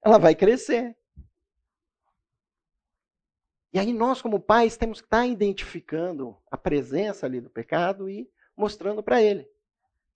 [0.01, 0.97] ela vai crescer.
[3.73, 8.31] E aí nós, como pais, temos que estar identificando a presença ali do pecado e
[8.57, 9.49] mostrando para ele.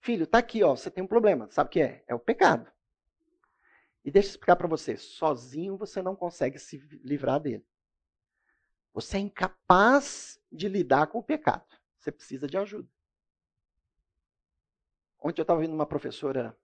[0.01, 1.49] Filho, tá aqui, ó, você tem um problema.
[1.51, 2.05] Sabe o que é?
[2.07, 2.71] É o pecado.
[4.05, 7.65] E deixa eu explicar para você, sozinho você não consegue se livrar dele.
[8.93, 11.65] Você é incapaz de lidar com o pecado.
[11.99, 12.89] Você precisa de ajuda.
[15.21, 16.57] Ontem eu estava vendo uma professora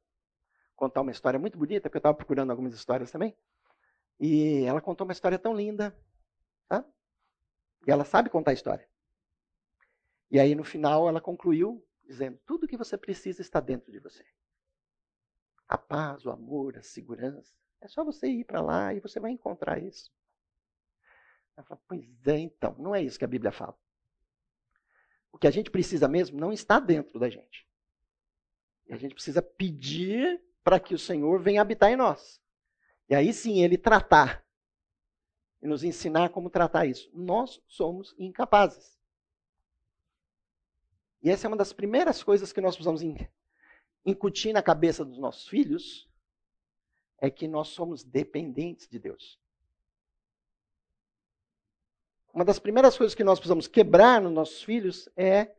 [0.74, 3.36] contar uma história muito bonita, porque eu estava procurando algumas histórias também.
[4.18, 5.96] E ela contou uma história tão linda.
[6.68, 6.84] Tá?
[7.86, 8.88] E ela sabe contar a história.
[10.30, 14.24] E aí no final ela concluiu dizendo: tudo que você precisa está dentro de você.
[15.68, 17.52] A paz, o amor, a segurança.
[17.80, 20.10] É só você ir para lá e você vai encontrar isso.
[21.56, 23.76] Ela fala, pois é, então, não é isso que a Bíblia fala.
[25.32, 27.68] O que a gente precisa mesmo não está dentro da gente.
[28.86, 32.40] E a gente precisa pedir para que o Senhor venha habitar em nós.
[33.08, 34.44] E aí sim ele tratar
[35.60, 37.10] e nos ensinar como tratar isso.
[37.12, 38.98] Nós somos incapazes.
[41.22, 43.02] E essa é uma das primeiras coisas que nós precisamos
[44.04, 46.08] incutir na cabeça dos nossos filhos,
[47.20, 49.38] é que nós somos dependentes de Deus.
[52.32, 55.54] Uma das primeiras coisas que nós precisamos quebrar nos nossos filhos é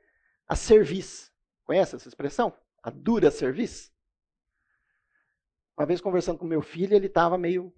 [0.47, 1.31] a serviço.
[1.65, 2.55] Conhece essa expressão?
[2.81, 3.91] A dura serviço.
[5.77, 7.73] Uma vez conversando com meu filho, ele estava meio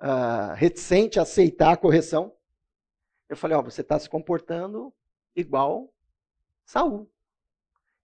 [0.00, 2.36] uh, reticente a aceitar a correção.
[3.28, 4.92] Eu falei, ó, oh, você está se comportando
[5.34, 5.92] igual
[6.64, 7.10] Saul.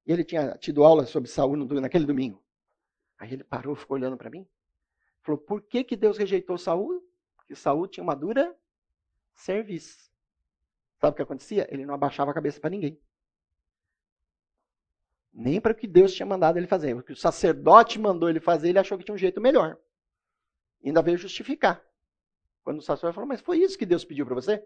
[0.07, 2.43] E ele tinha tido aula sobre Saul naquele domingo.
[3.19, 4.47] Aí ele parou, ficou olhando para mim.
[5.23, 7.03] Falou: por que, que Deus rejeitou Saul?
[7.37, 8.55] Porque Saul tinha uma dura
[9.35, 10.11] serviço.
[11.01, 11.67] Sabe o que acontecia?
[11.71, 12.99] Ele não abaixava a cabeça para ninguém.
[15.33, 16.95] Nem para o que Deus tinha mandado ele fazer.
[16.95, 19.77] O que o sacerdote mandou ele fazer, ele achou que tinha um jeito melhor.
[20.85, 21.85] Ainda veio justificar.
[22.63, 24.53] Quando o sacerdote falou, mas foi isso que Deus pediu para você?
[24.53, 24.65] Ele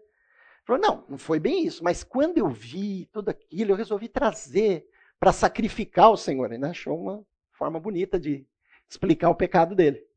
[0.63, 4.87] falou, não, não foi bem isso, mas quando eu vi tudo aquilo, eu resolvi trazer
[5.19, 6.51] para sacrificar o Senhor.
[6.51, 8.47] Ele achou uma forma bonita de
[8.89, 10.07] explicar o pecado dele.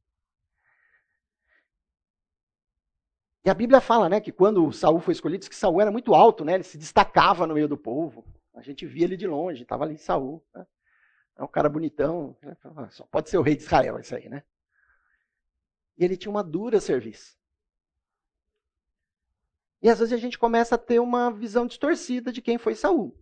[3.45, 6.15] E a Bíblia fala, né, que quando Saul foi escolhido, diz que Saul era muito
[6.15, 6.55] alto, né?
[6.55, 8.25] Ele se destacava no meio do povo.
[8.55, 10.45] A gente via ele de longe, estava ali Saul.
[10.55, 10.65] Né?
[11.37, 12.57] É um cara bonitão, né?
[12.91, 14.45] só pode ser o rei de Israel isso aí, né?
[15.99, 17.37] E ele tinha uma dura serviço.
[19.83, 23.13] E às vezes a gente começa a ter uma visão distorcida de quem foi Saul.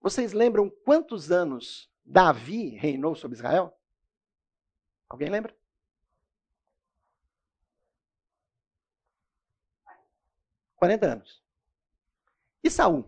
[0.00, 3.76] Vocês lembram quantos anos Davi reinou sobre Israel?
[5.08, 5.56] Alguém lembra?
[10.76, 11.42] 40 anos.
[12.62, 13.04] E Saul?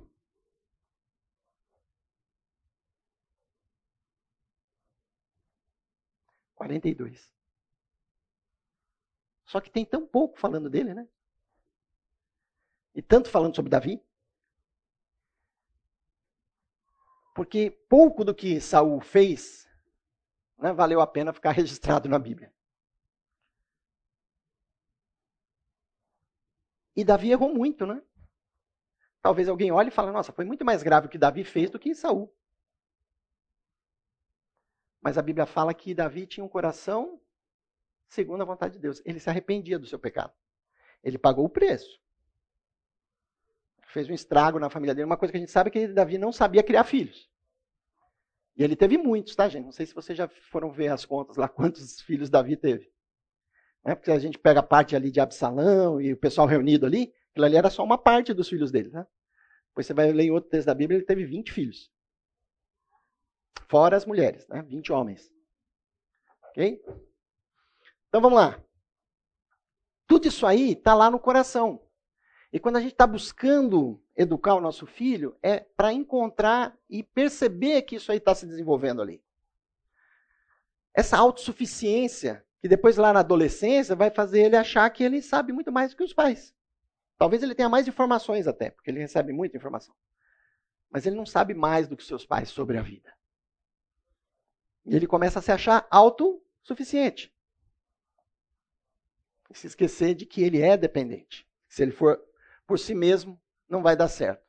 [6.55, 7.33] Quarenta e dois.
[9.45, 11.09] Só que tem tão pouco falando dele, né?
[12.95, 14.03] E tanto falando sobre Davi.
[17.39, 19.71] Porque pouco do que Saul fez
[20.59, 22.53] né, valeu a pena ficar registrado na Bíblia.
[26.97, 28.03] E Davi errou muito, né?
[29.23, 31.79] Talvez alguém olhe e fale, nossa, foi muito mais grave o que Davi fez do
[31.79, 32.29] que Saul.
[35.01, 37.23] Mas a Bíblia fala que Davi tinha um coração
[38.09, 39.01] segundo a vontade de Deus.
[39.05, 40.35] Ele se arrependia do seu pecado.
[41.05, 42.03] Ele pagou o preço.
[43.99, 45.07] Fez um estrago na família dele.
[45.07, 47.29] Uma coisa que a gente sabe é que Davi não sabia criar filhos.
[48.57, 49.65] E ele teve muitos, tá, gente?
[49.65, 52.93] Não sei se vocês já foram ver as contas lá, quantos filhos Davi teve.
[53.85, 53.97] Né?
[53.97, 57.47] Porque a gente pega a parte ali de Absalão e o pessoal reunido ali, aquilo
[57.47, 58.89] ali era só uma parte dos filhos dele.
[58.91, 59.05] Né?
[59.71, 61.91] Depois você vai ler em outro texto da Bíblia, ele teve 20 filhos.
[63.69, 64.63] Fora as mulheres, né?
[64.63, 65.29] 20 homens.
[66.51, 66.81] Ok?
[68.07, 68.63] Então vamos lá.
[70.07, 71.83] Tudo isso aí está lá no coração.
[72.53, 77.83] E quando a gente está buscando educar o nosso filho, é para encontrar e perceber
[77.83, 79.23] que isso aí está se desenvolvendo ali.
[80.95, 85.71] Essa autossuficiência que depois lá na adolescência vai fazer ele achar que ele sabe muito
[85.71, 86.55] mais do que os pais.
[87.17, 89.95] Talvez ele tenha mais informações até, porque ele recebe muita informação.
[90.91, 93.13] Mas ele não sabe mais do que seus pais sobre a vida.
[94.87, 97.33] E ele começa a se achar autossuficiente.
[99.51, 101.47] E se esquecer de que ele é dependente.
[101.69, 102.23] Se ele for
[102.69, 104.47] por si mesmo, não vai dar certo.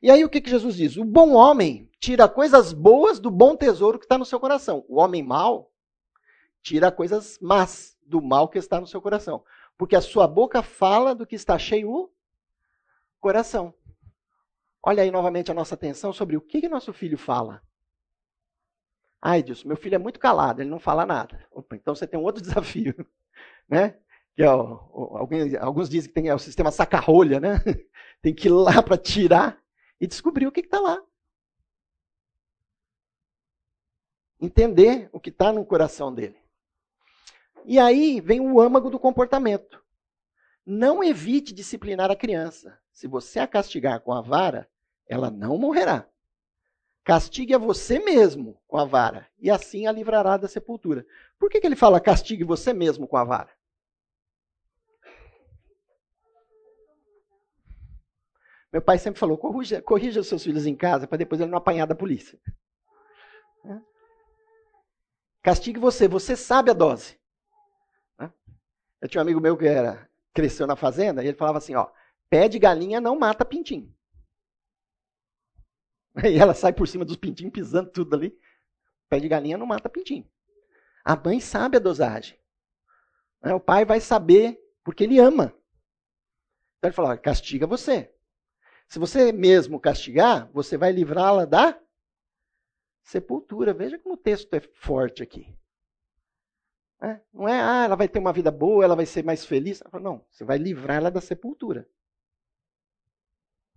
[0.00, 0.96] E aí o que, que Jesus diz?
[0.96, 4.84] O bom homem tira coisas boas do bom tesouro que está no seu coração.
[4.88, 5.70] O homem mau
[6.62, 9.44] tira coisas más do mal que está no seu coração.
[9.76, 12.10] Porque a sua boca fala do que está cheio o
[13.20, 13.74] coração.
[14.82, 17.62] Olha aí novamente a nossa atenção sobre o que, que nosso filho fala.
[19.20, 21.46] Ai, Deus, meu filho é muito calado, ele não fala nada.
[21.50, 22.94] Opa, então você tem um outro desafio,
[23.68, 23.98] né?
[24.38, 27.54] Que é alguns, alguns dizem que tem é o sistema saca-rolha, né?
[28.22, 29.60] Tem que ir lá para tirar
[30.00, 31.02] e descobrir o que está lá.
[34.40, 36.36] Entender o que está no coração dele.
[37.64, 39.84] E aí vem o âmago do comportamento.
[40.64, 42.78] Não evite disciplinar a criança.
[42.92, 44.70] Se você a castigar com a vara,
[45.08, 46.08] ela não morrerá.
[47.02, 51.04] Castigue a você mesmo com a vara, e assim a livrará da sepultura.
[51.40, 53.57] Por que, que ele fala castigue você mesmo com a vara?
[58.72, 61.58] Meu pai sempre falou: corrija, corrija os seus filhos em casa para depois ele não
[61.58, 62.38] apanhar da polícia.
[65.42, 67.18] Castigue você, você sabe a dose.
[69.00, 71.88] Eu tinha um amigo meu que era, cresceu na fazenda e ele falava assim, ó,
[72.28, 73.94] pé de galinha não mata pintinho.
[76.24, 78.36] E ela sai por cima dos pintinhos pisando tudo ali.
[79.08, 80.28] Pé de galinha não mata pintinho.
[81.04, 82.36] A mãe sabe a dosagem.
[83.40, 85.54] Né, o pai vai saber porque ele ama.
[86.76, 88.12] Então ele fala, castiga você.
[88.88, 91.78] Se você mesmo castigar, você vai livrá-la da
[93.02, 93.74] sepultura.
[93.74, 95.54] Veja como o texto é forte aqui.
[97.00, 99.82] É, não é, ah, ela vai ter uma vida boa, ela vai ser mais feliz.
[100.00, 101.88] Não, você vai livrar ela da sepultura.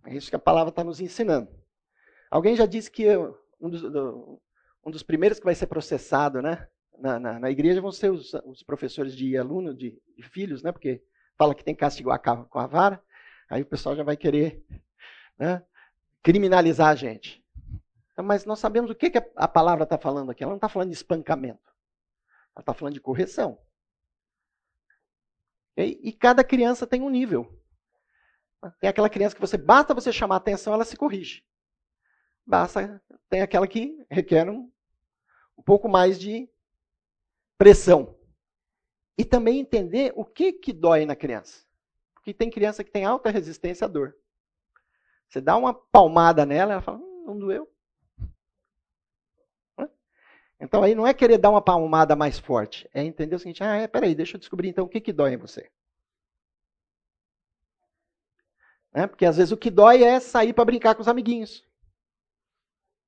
[0.06, 1.50] É isso que a palavra está nos ensinando.
[2.30, 3.06] Alguém já disse que
[3.60, 7.92] um dos, um dos primeiros que vai ser processado né, na, na, na igreja vão
[7.92, 11.04] ser os, os professores de aluno, de, de, filhos, né, porque
[11.38, 13.04] fala que tem que castigar com a vara.
[13.50, 14.66] Aí o pessoal já vai querer
[15.38, 15.64] né,
[16.24, 17.44] criminalizar a gente.
[18.18, 20.44] Mas nós sabemos o que, que a palavra está falando aqui.
[20.44, 21.72] Ela não está falando de espancamento.
[22.56, 23.58] Ela está falando de correção.
[25.78, 27.60] E, e, cada criança tem um nível.
[28.80, 31.44] Tem aquela criança que você basta você chamar atenção, ela se corrige.
[32.46, 34.72] Basta, tem aquela que requer um,
[35.58, 36.50] um pouco mais de
[37.58, 38.18] pressão.
[39.18, 41.66] E também entender o que, que dói na criança.
[42.14, 44.16] Porque tem criança que tem alta resistência à dor.
[45.32, 47.72] Você dá uma palmada nela, ela fala, hum, não doeu.
[50.60, 53.78] Então aí não é querer dar uma palmada mais forte, é entender o seguinte, ah,
[53.78, 55.72] é, peraí, deixa eu descobrir então o que, que dói em você.
[58.94, 61.66] É, porque às vezes o que dói é sair para brincar com os amiguinhos.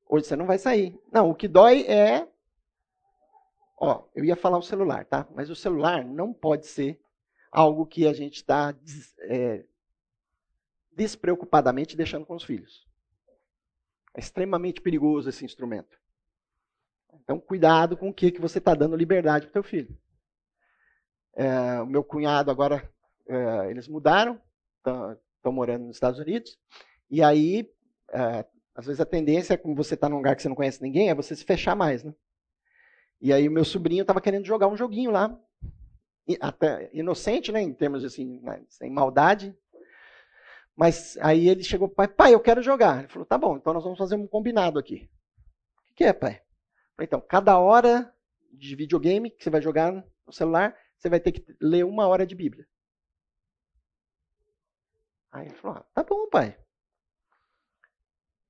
[0.08, 0.98] Hoje você não vai sair.
[1.12, 2.26] Não, o que dói é.
[3.78, 5.28] Ó, eu ia falar o celular, tá?
[5.36, 7.00] Mas o celular não pode ser
[7.52, 8.74] algo que a gente está
[9.24, 9.66] é,
[10.96, 12.88] despreocupadamente deixando com os filhos.
[14.16, 15.98] É extremamente perigoso esse instrumento.
[17.22, 19.98] Então, cuidado com o que, que você está dando liberdade para o teu filho.
[21.36, 22.90] É, o meu cunhado agora,
[23.28, 24.40] é, eles mudaram,
[24.78, 26.58] estão morando nos Estados Unidos,
[27.10, 27.70] e aí,
[28.12, 31.10] é, às vezes a tendência, como você está num lugar que você não conhece ninguém,
[31.10, 32.14] é você se fechar mais, né?
[33.22, 35.40] E aí o meu sobrinho estava querendo jogar um joguinho lá,
[36.40, 39.56] até inocente, né, em termos assim, né, sem maldade.
[40.76, 43.00] Mas aí ele chegou, pai, pai, eu quero jogar.
[43.00, 45.10] Ele falou, tá bom, então nós vamos fazer um combinado aqui.
[45.92, 46.42] O que é, pai?
[47.00, 48.14] Então, cada hora
[48.52, 52.26] de videogame que você vai jogar no celular, você vai ter que ler uma hora
[52.26, 52.68] de Bíblia.
[55.32, 56.58] Aí ele falou: ah, tá bom, pai.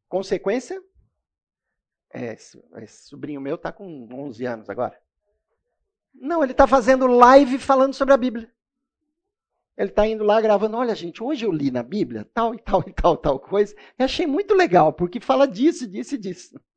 [0.08, 0.82] Consequência?
[2.12, 5.02] É, esse, esse sobrinho meu está com 11 anos agora.
[6.14, 8.54] Não, ele está fazendo live falando sobre a Bíblia.
[9.78, 10.78] Ele está indo lá gravando.
[10.78, 13.76] Olha, gente, hoje eu li na Bíblia tal e tal e tal, tal coisa.
[13.98, 16.60] E achei muito legal, porque fala disso, disso e disso.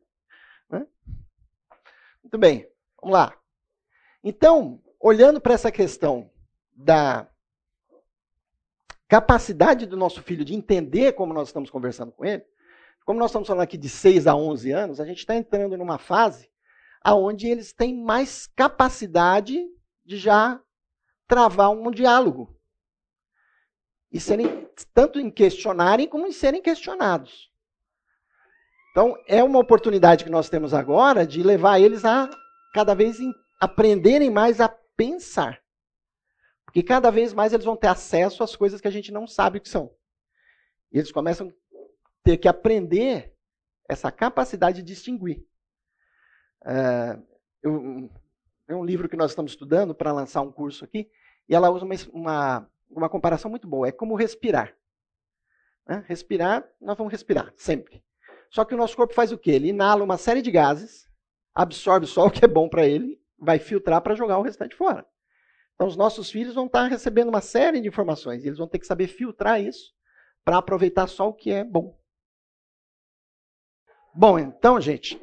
[0.68, 0.84] Né?
[2.24, 2.68] Muito bem,
[3.00, 3.38] vamos lá.
[4.24, 6.28] Então, olhando para essa questão
[6.72, 7.30] da
[9.06, 12.44] capacidade do nosso filho de entender como nós estamos conversando com ele,
[13.04, 15.98] como nós estamos falando aqui de 6 a 11 anos, a gente está entrando numa
[15.98, 16.50] fase
[17.14, 19.64] onde eles têm mais capacidade
[20.04, 20.60] de já
[21.28, 22.55] travar um diálogo.
[24.12, 27.50] E serem, tanto em questionarem como em serem questionados.
[28.90, 32.30] Então, é uma oportunidade que nós temos agora de levar eles a
[32.72, 33.18] cada vez
[33.60, 35.62] aprenderem mais a pensar.
[36.64, 39.58] Porque cada vez mais eles vão ter acesso às coisas que a gente não sabe
[39.58, 39.94] o que são.
[40.92, 41.52] E eles começam a
[42.22, 43.34] ter que aprender
[43.88, 45.44] essa capacidade de distinguir.
[46.64, 47.18] É,
[48.74, 51.10] um livro que nós estamos estudando para lançar um curso aqui,
[51.48, 53.88] e ela usa uma, uma, uma comparação muito boa.
[53.88, 54.74] É como respirar.
[55.86, 56.04] Né?
[56.06, 58.02] Respirar, nós vamos respirar, sempre.
[58.50, 59.52] Só que o nosso corpo faz o quê?
[59.52, 61.08] Ele inala uma série de gases,
[61.54, 65.06] absorve só o que é bom para ele, vai filtrar para jogar o restante fora.
[65.74, 68.66] Então, os nossos filhos vão estar tá recebendo uma série de informações e eles vão
[68.66, 69.94] ter que saber filtrar isso
[70.44, 71.98] para aproveitar só o que é bom.
[74.14, 75.20] Bom, então, gente,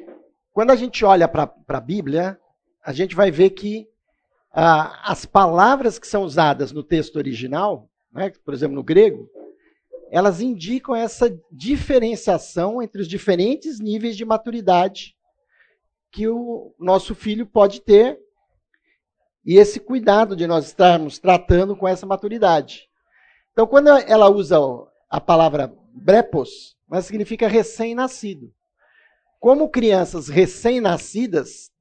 [0.52, 2.40] quando a gente olha para a Bíblia,
[2.80, 3.88] a gente vai ver que
[4.54, 9.28] ah, as palavras que são usadas no texto original, né, por exemplo, no grego,
[10.10, 15.16] elas indicam essa diferenciação entre os diferentes níveis de maturidade
[16.12, 18.20] que o nosso filho pode ter
[19.44, 22.88] e esse cuidado de nós estarmos tratando com essa maturidade.
[23.52, 24.56] Então, quando ela usa
[25.10, 28.54] a palavra brepos, ela significa recém-nascido.
[29.40, 31.73] Como crianças recém-nascidas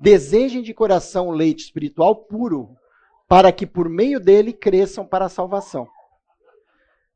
[0.00, 2.74] desejem de coração o leite espiritual puro,
[3.28, 5.86] para que por meio dele cresçam para a salvação.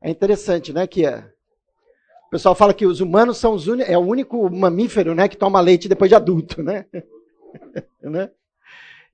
[0.01, 0.87] É interessante, né?
[0.87, 1.21] Que é,
[2.27, 5.61] o pessoal fala que os humanos são os é o único mamífero, né, que toma
[5.61, 6.85] leite depois de adulto, né?
[8.03, 8.31] né?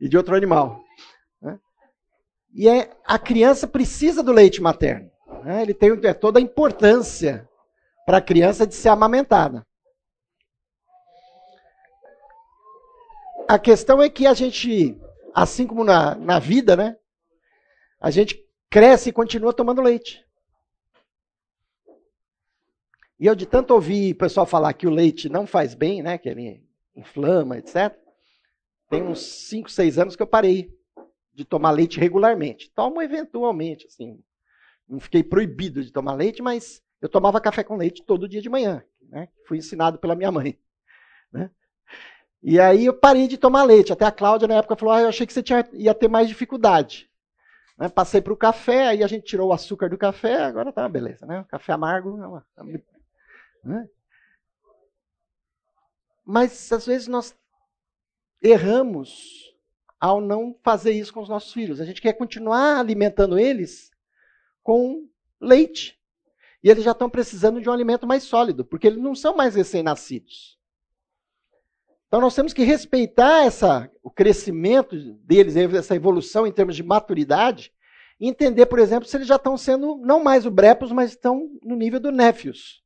[0.01, 0.83] E de outro animal.
[1.41, 1.59] Né?
[2.53, 5.11] E é, a criança precisa do leite materno.
[5.45, 5.62] Né?
[5.62, 7.49] Ele tem é, toda a importância
[8.05, 9.64] para a criança de ser amamentada.
[13.51, 14.96] A questão é que a gente,
[15.34, 16.96] assim como na, na vida, né?
[18.01, 20.24] A gente cresce e continua tomando leite.
[23.18, 26.16] E eu, de tanto ouvir o pessoal falar que o leite não faz bem, né,
[26.16, 27.92] que ele inflama, etc.,
[28.88, 30.72] tem uns 5, 6 anos que eu parei
[31.34, 32.70] de tomar leite regularmente.
[32.70, 34.22] Tomo eventualmente, assim.
[34.88, 38.48] Não fiquei proibido de tomar leite, mas eu tomava café com leite todo dia de
[38.48, 38.84] manhã.
[39.09, 39.28] Né?
[39.44, 40.57] Fui ensinado pela minha mãe.
[41.32, 41.51] Né?
[42.43, 43.93] E aí eu parei de tomar leite.
[43.93, 46.28] Até a Cláudia, na época, falou: ah, eu achei que você tinha, ia ter mais
[46.28, 47.11] dificuldade.
[47.78, 47.88] Né?
[47.88, 50.88] Passei para o café, aí a gente tirou o açúcar do café, agora tá uma
[50.88, 51.26] beleza.
[51.26, 51.45] Né?
[51.49, 52.47] Café amargo é uma,
[53.64, 53.88] né?
[56.24, 57.34] Mas às vezes nós
[58.41, 59.55] erramos
[59.99, 61.80] ao não fazer isso com os nossos filhos.
[61.80, 63.91] A gente quer continuar alimentando eles
[64.62, 65.09] com
[65.41, 65.99] leite.
[66.62, 69.55] E eles já estão precisando de um alimento mais sólido, porque eles não são mais
[69.55, 70.59] recém-nascidos.
[72.11, 77.72] Então nós temos que respeitar essa, o crescimento deles, essa evolução em termos de maturidade,
[78.18, 81.48] e entender, por exemplo, se eles já estão sendo não mais o Brepos, mas estão
[81.62, 82.82] no nível do Néfios,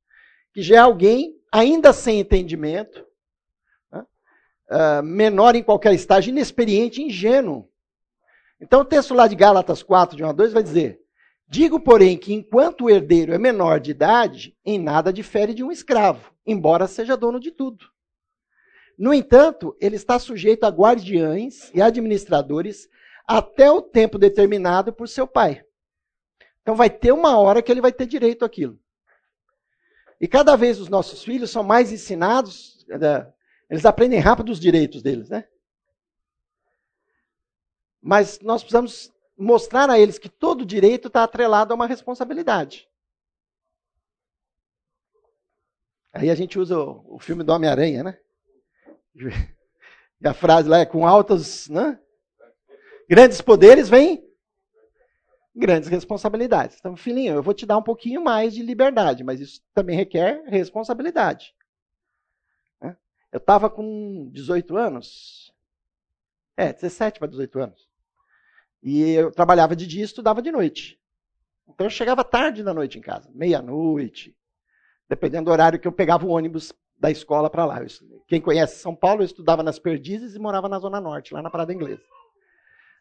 [0.53, 3.03] que já é alguém ainda sem entendimento,
[3.91, 4.05] né?
[4.71, 7.67] uh, menor em qualquer estágio, inexperiente, ingênuo.
[8.61, 11.01] Então o texto lá de Gálatas 4, de 1 a 2, vai dizer:
[11.49, 15.73] Digo, porém, que enquanto o herdeiro é menor de idade, em nada difere de um
[15.73, 17.94] escravo, embora seja dono de tudo.
[18.97, 22.89] No entanto, ele está sujeito a guardiães e administradores
[23.27, 25.65] até o tempo determinado por seu pai.
[26.63, 28.79] Então vai ter uma hora que ele vai ter direito àquilo.
[30.21, 33.33] E cada vez os nossos filhos são mais ensinados, né,
[33.69, 35.47] eles aprendem rápido os direitos deles, né?
[38.01, 42.89] Mas nós precisamos mostrar a eles que todo direito está atrelado a uma responsabilidade.
[46.13, 48.21] Aí a gente usa o, o filme do Homem-Aranha, né?
[50.21, 52.01] E a frase lá é com altos, né?
[53.07, 54.25] Grandes poderes vêm
[55.55, 56.79] grandes responsabilidades.
[56.79, 60.43] Então, filhinho, eu vou te dar um pouquinho mais de liberdade, mas isso também requer
[60.47, 61.55] responsabilidade.
[62.81, 62.97] Né?
[63.31, 65.53] Eu estava com 18 anos,
[66.57, 67.89] é, 17 para 18 anos,
[68.83, 70.99] e eu trabalhava de dia e estudava de noite.
[71.69, 74.37] Então eu chegava tarde da noite em casa, meia-noite,
[75.09, 76.73] dependendo do horário que eu pegava o ônibus
[77.05, 77.81] da escola para lá.
[78.27, 81.51] Quem conhece São Paulo, eu estudava nas Perdizes e morava na Zona Norte, lá na
[81.51, 82.03] Parada Inglesa.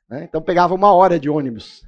[0.09, 0.25] Né?
[0.25, 1.87] Então pegava uma hora de ônibus.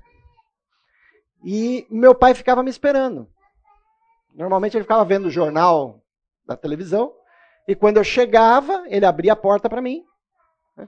[1.44, 3.30] E meu pai ficava me esperando.
[4.34, 6.02] Normalmente ele ficava vendo o jornal
[6.46, 7.14] da televisão.
[7.68, 10.06] E quando eu chegava, ele abria a porta para mim.
[10.78, 10.88] Né?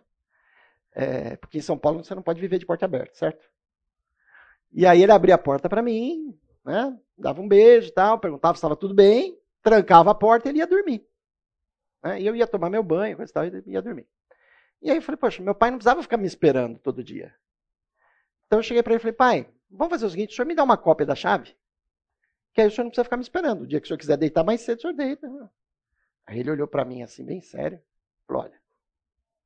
[0.95, 3.45] É, porque em São Paulo você não pode viver de porta aberta, certo?
[4.71, 6.97] E aí ele abria a porta para mim, né?
[7.17, 10.59] dava um beijo e tal, perguntava se estava tudo bem, trancava a porta e ele
[10.59, 11.05] ia dormir.
[12.03, 12.21] Né?
[12.21, 14.07] E eu ia tomar meu banho, coisa e tal, e ia dormir.
[14.81, 17.35] E aí eu falei, poxa, meu pai não precisava ficar me esperando todo dia.
[18.45, 20.55] Então eu cheguei para ele e falei, pai, vamos fazer o seguinte, o senhor me
[20.55, 21.55] dá uma cópia da chave?
[22.53, 23.61] Que aí o senhor não precisa ficar me esperando.
[23.61, 25.51] O dia que o senhor quiser deitar mais cedo, o senhor deita.
[26.25, 27.81] Aí ele olhou para mim assim, bem sério,
[28.25, 28.61] falou, olha,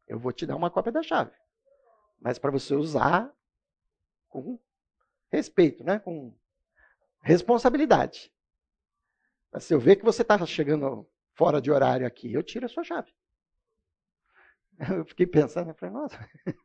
[0.07, 1.31] eu vou te dar uma cópia da chave.
[2.19, 3.33] Mas para você usar
[4.29, 4.59] com
[5.31, 5.99] respeito, né?
[5.99, 6.33] com
[7.21, 8.31] responsabilidade.
[9.51, 12.69] Mas se eu ver que você está chegando fora de horário aqui, eu tiro a
[12.69, 13.11] sua chave.
[14.97, 16.17] Eu fiquei pensando, eu falei, nossa,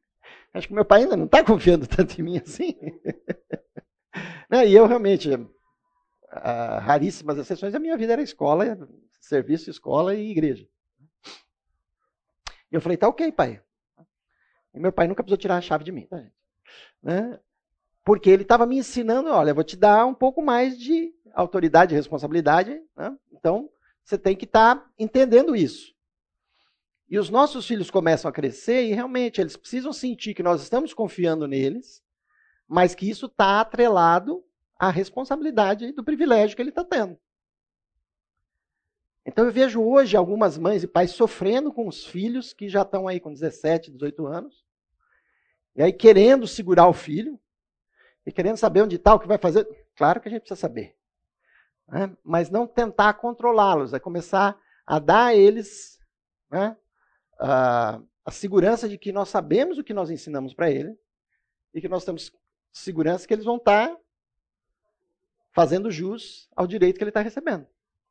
[0.54, 2.74] acho que meu pai ainda não está confiando tanto em mim assim.
[4.66, 5.28] E eu realmente,
[6.80, 8.88] raríssimas exceções, a minha vida era escola,
[9.20, 10.66] serviço, escola e igreja.
[12.70, 13.60] E eu falei, tá ok, pai.
[14.72, 16.32] E meu pai nunca precisou tirar a chave de mim, tá, gente?
[17.02, 17.38] Né?
[18.04, 21.96] Porque ele estava me ensinando, olha, vou te dar um pouco mais de autoridade e
[21.96, 23.16] responsabilidade, né?
[23.32, 23.68] então
[24.06, 25.92] você tem que estar tá entendendo isso.
[27.08, 30.94] E os nossos filhos começam a crescer e realmente eles precisam sentir que nós estamos
[30.94, 32.02] confiando neles,
[32.68, 34.44] mas que isso está atrelado
[34.78, 37.18] à responsabilidade do privilégio que ele está tendo.
[39.24, 43.08] Então eu vejo hoje algumas mães e pais sofrendo com os filhos que já estão
[43.08, 44.64] aí com 17, 18 anos,
[45.74, 47.40] e aí querendo segurar o filho,
[48.24, 49.66] e querendo saber onde está, o que vai fazer.
[49.96, 50.95] Claro que a gente precisa saber.
[51.88, 52.16] Né?
[52.24, 55.98] Mas não tentar controlá-los, é começar a dar a eles
[56.50, 56.76] né,
[57.38, 60.96] a, a segurança de que nós sabemos o que nós ensinamos para ele
[61.72, 62.32] e que nós temos
[62.72, 64.00] segurança que eles vão estar tá
[65.52, 67.66] fazendo jus ao direito que ele está recebendo,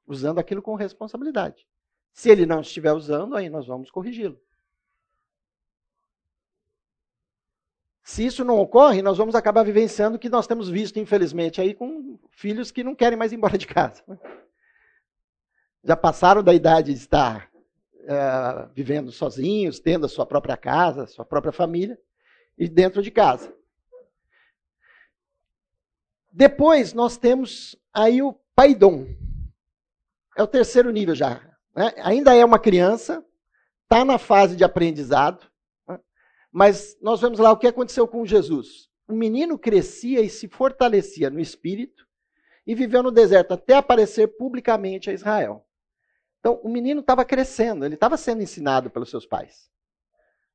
[0.08, 1.68] usando aquilo com responsabilidade.
[2.12, 4.40] Se ele não estiver usando, aí nós vamos corrigi-lo.
[8.06, 11.74] Se isso não ocorre, nós vamos acabar vivenciando o que nós temos visto, infelizmente, aí
[11.74, 14.04] com filhos que não querem mais ir embora de casa.
[15.84, 17.50] Já passaram da idade de estar
[18.02, 22.00] uh, vivendo sozinhos, tendo a sua própria casa, sua própria família,
[22.56, 23.52] e dentro de casa.
[26.32, 29.08] Depois nós temos aí o paidom.
[30.38, 31.42] É o terceiro nível já.
[31.76, 31.92] Né?
[32.04, 33.26] Ainda é uma criança,
[33.84, 35.55] está na fase de aprendizado?
[36.56, 38.90] Mas nós vemos lá o que aconteceu com Jesus.
[39.10, 42.08] O menino crescia e se fortalecia no espírito
[42.66, 45.68] e viveu no deserto até aparecer publicamente a Israel.
[46.40, 49.70] Então, o menino estava crescendo, ele estava sendo ensinado pelos seus pais.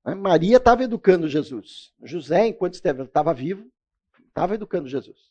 [0.02, 0.14] Né?
[0.14, 1.92] Maria estava educando Jesus.
[2.02, 3.70] José, enquanto estava vivo,
[4.26, 5.30] estava educando Jesus.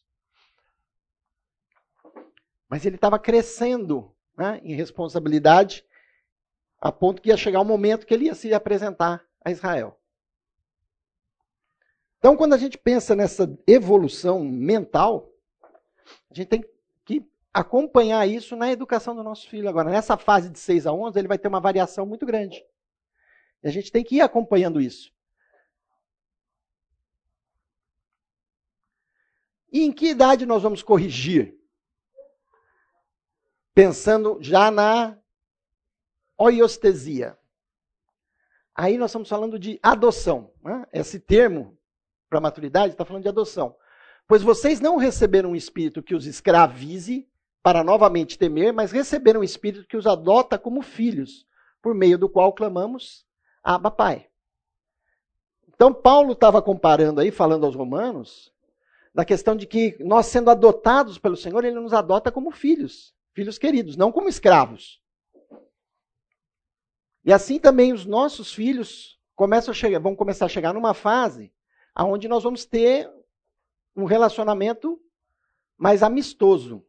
[2.70, 5.84] Mas ele estava crescendo né, em responsabilidade,
[6.80, 9.99] a ponto que ia chegar o momento que ele ia se apresentar a Israel.
[12.20, 15.32] Então, quando a gente pensa nessa evolução mental,
[16.30, 16.64] a gente tem
[17.54, 19.90] acompanhar isso na educação do nosso filho agora.
[19.90, 22.64] Nessa fase de 6 a 11, ele vai ter uma variação muito grande.
[23.64, 25.12] E a gente tem que ir acompanhando isso.
[29.72, 31.56] E em que idade nós vamos corrigir?
[33.74, 35.18] Pensando já na
[36.38, 37.38] oiostesia.
[38.74, 40.54] Aí nós estamos falando de adoção.
[40.64, 40.88] Né?
[40.92, 41.78] Esse termo
[42.30, 43.76] para maturidade está falando de adoção.
[44.28, 47.28] Pois vocês não receberam um espírito que os escravize
[47.64, 51.46] para novamente temer, mas receberam um espírito que os adota como filhos,
[51.82, 53.26] por meio do qual clamamos
[53.64, 54.28] Abba Pai.
[55.68, 58.54] Então Paulo estava comparando aí, falando aos romanos,
[59.14, 63.58] da questão de que nós sendo adotados pelo Senhor, ele nos adota como filhos, filhos
[63.58, 65.02] queridos, não como escravos.
[67.26, 71.52] E assim também os nossos filhos começam a chegar, vão começar a chegar numa fase
[72.06, 73.10] onde nós vamos ter
[73.96, 75.00] um relacionamento
[75.78, 76.86] mais amistoso.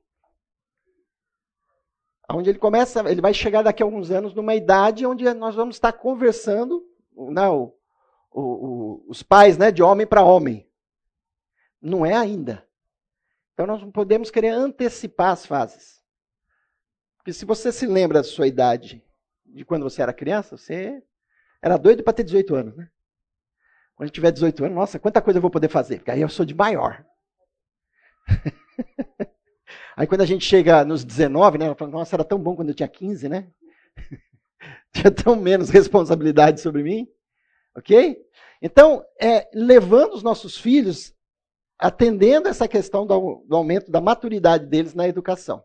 [2.32, 5.76] Onde ele começa, ele vai chegar daqui a alguns anos numa idade onde nós vamos
[5.76, 6.86] estar conversando,
[7.16, 7.74] não,
[8.30, 10.68] o, o, os pais, né, de homem para homem.
[11.82, 12.66] Não é ainda.
[13.52, 16.00] Então nós não podemos querer antecipar as fases.
[17.16, 19.04] Porque se você se lembra da sua idade
[19.44, 21.02] de quando você era criança, você
[21.60, 22.88] era doido para ter 18 anos, né?
[24.00, 26.28] Quando eu tiver 18 anos, nossa, quanta coisa eu vou poder fazer, porque aí eu
[26.30, 27.04] sou de maior.
[29.94, 32.74] aí quando a gente chega nos 19, né, fala, nossa, era tão bom quando eu
[32.74, 33.50] tinha 15, né?
[34.90, 37.06] tinha tão menos responsabilidade sobre mim.
[37.76, 38.16] Ok?
[38.62, 41.14] Então, é, levando os nossos filhos,
[41.78, 45.62] atendendo essa questão do, do aumento da maturidade deles na educação.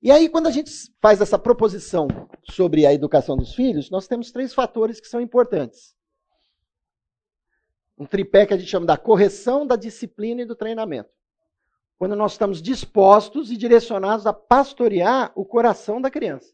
[0.00, 0.72] E aí, quando a gente
[1.02, 2.08] faz essa proposição
[2.50, 5.94] sobre a educação dos filhos, nós temos três fatores que são importantes.
[7.96, 11.10] Um tripé que a gente chama da correção, da disciplina e do treinamento.
[11.96, 16.52] Quando nós estamos dispostos e direcionados a pastorear o coração da criança.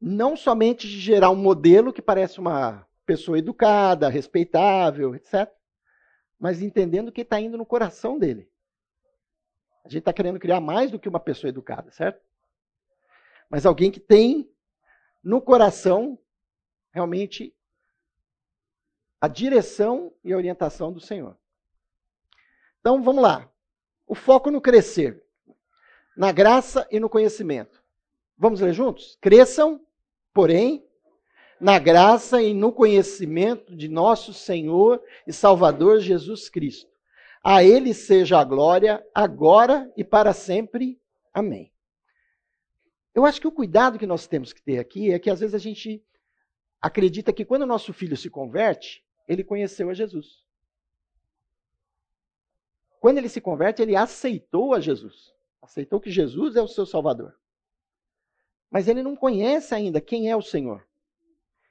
[0.00, 5.50] Não somente de gerar um modelo que parece uma pessoa educada, respeitável, etc.
[6.38, 8.50] Mas entendendo que está indo no coração dele.
[9.84, 12.20] A gente está querendo criar mais do que uma pessoa educada, certo?
[13.48, 14.50] Mas alguém que tem
[15.22, 16.18] no coração
[16.92, 17.53] realmente
[19.20, 21.36] a direção e a orientação do Senhor.
[22.80, 23.50] Então vamos lá.
[24.06, 25.22] O foco no crescer,
[26.16, 27.82] na graça e no conhecimento.
[28.36, 29.16] Vamos ler juntos?
[29.20, 29.80] Cresçam,
[30.32, 30.84] porém,
[31.60, 36.90] na graça e no conhecimento de nosso Senhor e Salvador Jesus Cristo.
[37.42, 41.00] A Ele seja a glória, agora e para sempre.
[41.32, 41.70] Amém.
[43.14, 45.54] Eu acho que o cuidado que nós temos que ter aqui é que às vezes
[45.54, 46.02] a gente
[46.80, 50.44] acredita que quando o nosso filho se converte, ele conheceu a Jesus.
[53.00, 55.34] Quando ele se converte, ele aceitou a Jesus.
[55.60, 57.38] Aceitou que Jesus é o seu Salvador.
[58.70, 60.86] Mas ele não conhece ainda quem é o Senhor.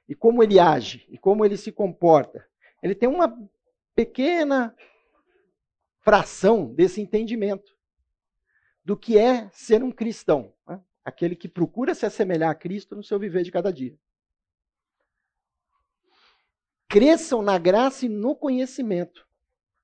[0.08, 2.48] E como ele age, e como ele se comporta.
[2.82, 3.36] Ele tem uma
[3.94, 4.74] pequena
[6.00, 7.74] fração desse entendimento
[8.84, 10.80] do que é ser um cristão, né?
[11.04, 13.98] aquele que procura se assemelhar a Cristo no seu viver de cada dia.
[16.94, 19.26] Cresçam na graça e no conhecimento.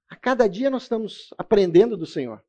[0.09, 2.41] A cada dia nós estamos aprendendo do Senhor.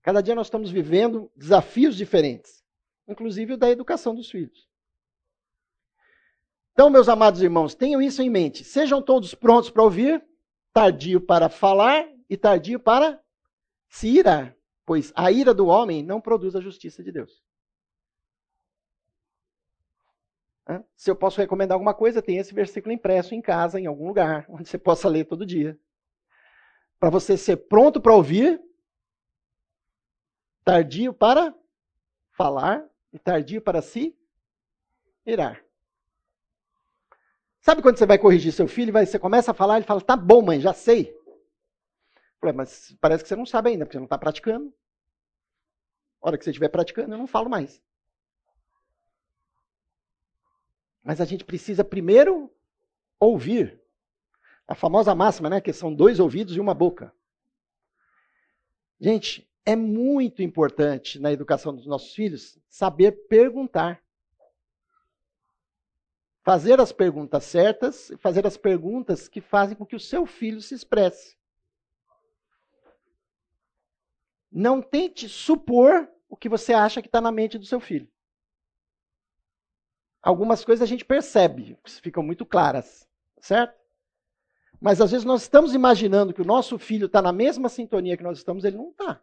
[0.00, 2.64] Cada dia nós estamos vivendo desafios diferentes,
[3.08, 4.68] inclusive o da educação dos filhos.
[6.70, 8.62] Então, meus amados irmãos, tenham isso em mente.
[8.62, 10.24] Sejam todos prontos para ouvir,
[10.72, 13.20] tardio para falar e tardio para
[13.88, 17.42] se irar, pois a ira do homem não produz a justiça de Deus.
[20.96, 24.44] Se eu posso recomendar alguma coisa, tem esse versículo impresso em casa, em algum lugar,
[24.50, 25.78] onde você possa ler todo dia.
[26.98, 28.60] Para você ser pronto para ouvir,
[30.64, 31.54] tardio para
[32.32, 34.16] falar e tardio para se
[35.24, 35.62] irar.
[37.60, 40.42] Sabe quando você vai corrigir seu filho, você começa a falar, ele fala, tá bom,
[40.42, 41.14] mãe, já sei.
[42.54, 44.72] Mas parece que você não sabe ainda, porque você não está praticando.
[46.22, 47.82] A hora que você estiver praticando, eu não falo mais.
[51.06, 52.52] Mas a gente precisa primeiro
[53.20, 53.80] ouvir.
[54.66, 55.60] A famosa máxima, né?
[55.60, 57.14] Que são dois ouvidos e uma boca.
[58.98, 64.02] Gente, é muito importante na educação dos nossos filhos saber perguntar.
[66.42, 70.74] Fazer as perguntas certas, fazer as perguntas que fazem com que o seu filho se
[70.74, 71.36] expresse.
[74.50, 78.10] Não tente supor o que você acha que está na mente do seu filho.
[80.22, 83.08] Algumas coisas a gente percebe, ficam muito claras,
[83.40, 83.78] certo?
[84.80, 88.22] Mas às vezes nós estamos imaginando que o nosso filho está na mesma sintonia que
[88.22, 89.20] nós estamos, ele não está.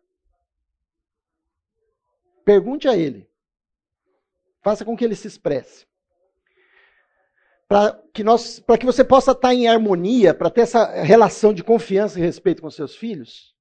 [2.44, 3.30] Pergunte a ele.
[4.62, 5.86] Faça com que ele se expresse.
[7.68, 12.20] Para que, nós, que você possa estar em harmonia, para ter essa relação de confiança
[12.20, 13.54] e respeito com seus filhos,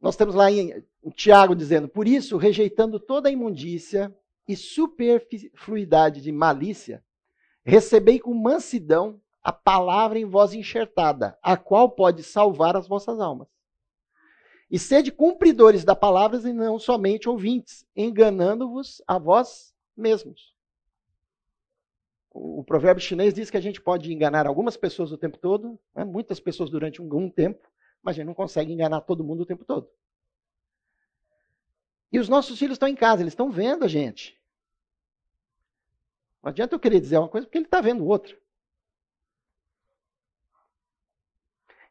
[0.00, 4.14] nós temos lá em Tiago dizendo: Por isso, rejeitando toda a imundícia
[4.46, 7.04] e superfluidade de malícia,
[7.64, 13.48] recebei com mansidão a palavra em voz enxertada, a qual pode salvar as vossas almas.
[14.70, 20.54] E sede cumpridores da palavra e não somente ouvintes, enganando-vos a vós mesmos.
[22.32, 26.04] O, provérbio chinês diz que a gente pode enganar algumas pessoas o tempo todo, né?
[26.04, 27.68] muitas pessoas durante um, um tempo,
[28.00, 29.88] mas a gente não consegue enganar todo mundo o tempo todo.
[32.12, 34.40] E os nossos filhos estão em casa, eles estão vendo a gente.
[36.42, 38.36] Não adianta eu querer dizer uma coisa porque ele está vendo outra.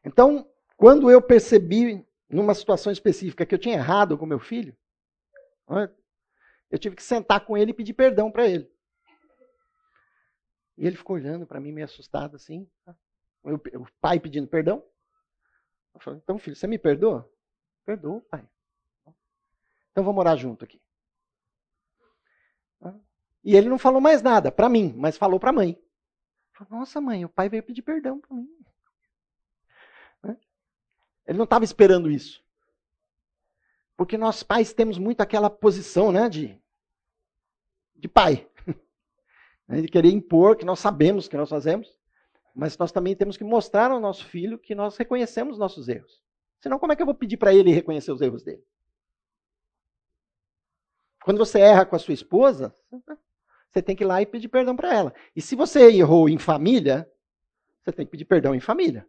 [0.04, 4.76] Então, quando eu percebi numa situação específica que eu tinha errado com meu filho,
[6.70, 8.70] eu tive que sentar com ele e pedir perdão para ele.
[10.76, 12.68] E ele ficou olhando para mim meio assustado assim.
[13.44, 14.84] O pai pedindo perdão.
[15.94, 17.30] Eu falei, então filho, você me perdoa?
[17.84, 18.48] Perdoa, pai.
[20.00, 20.80] Então vamos morar junto aqui.
[23.44, 25.78] E ele não falou mais nada para mim, mas falou para a mãe.
[26.70, 28.48] Nossa, mãe, o pai veio pedir perdão para mim.
[31.26, 32.42] Ele não estava esperando isso.
[33.94, 36.58] Porque nós pais temos muito aquela posição né, de,
[37.94, 38.48] de pai.
[39.68, 41.96] De querer impor que nós sabemos que nós fazemos,
[42.54, 46.20] mas nós também temos que mostrar ao nosso filho que nós reconhecemos nossos erros.
[46.58, 48.64] Senão, como é que eu vou pedir para ele reconhecer os erros dele?
[51.30, 52.74] Quando você erra com a sua esposa,
[53.70, 55.14] você tem que ir lá e pedir perdão para ela.
[55.36, 57.08] E se você errou em família,
[57.80, 59.06] você tem que pedir perdão em família.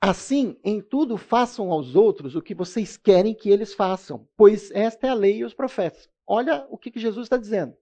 [0.00, 5.08] Assim, em tudo façam aos outros o que vocês querem que eles façam, pois esta
[5.08, 6.08] é a lei e os profetas.
[6.26, 7.76] Olha o que, Jesus está dizendo.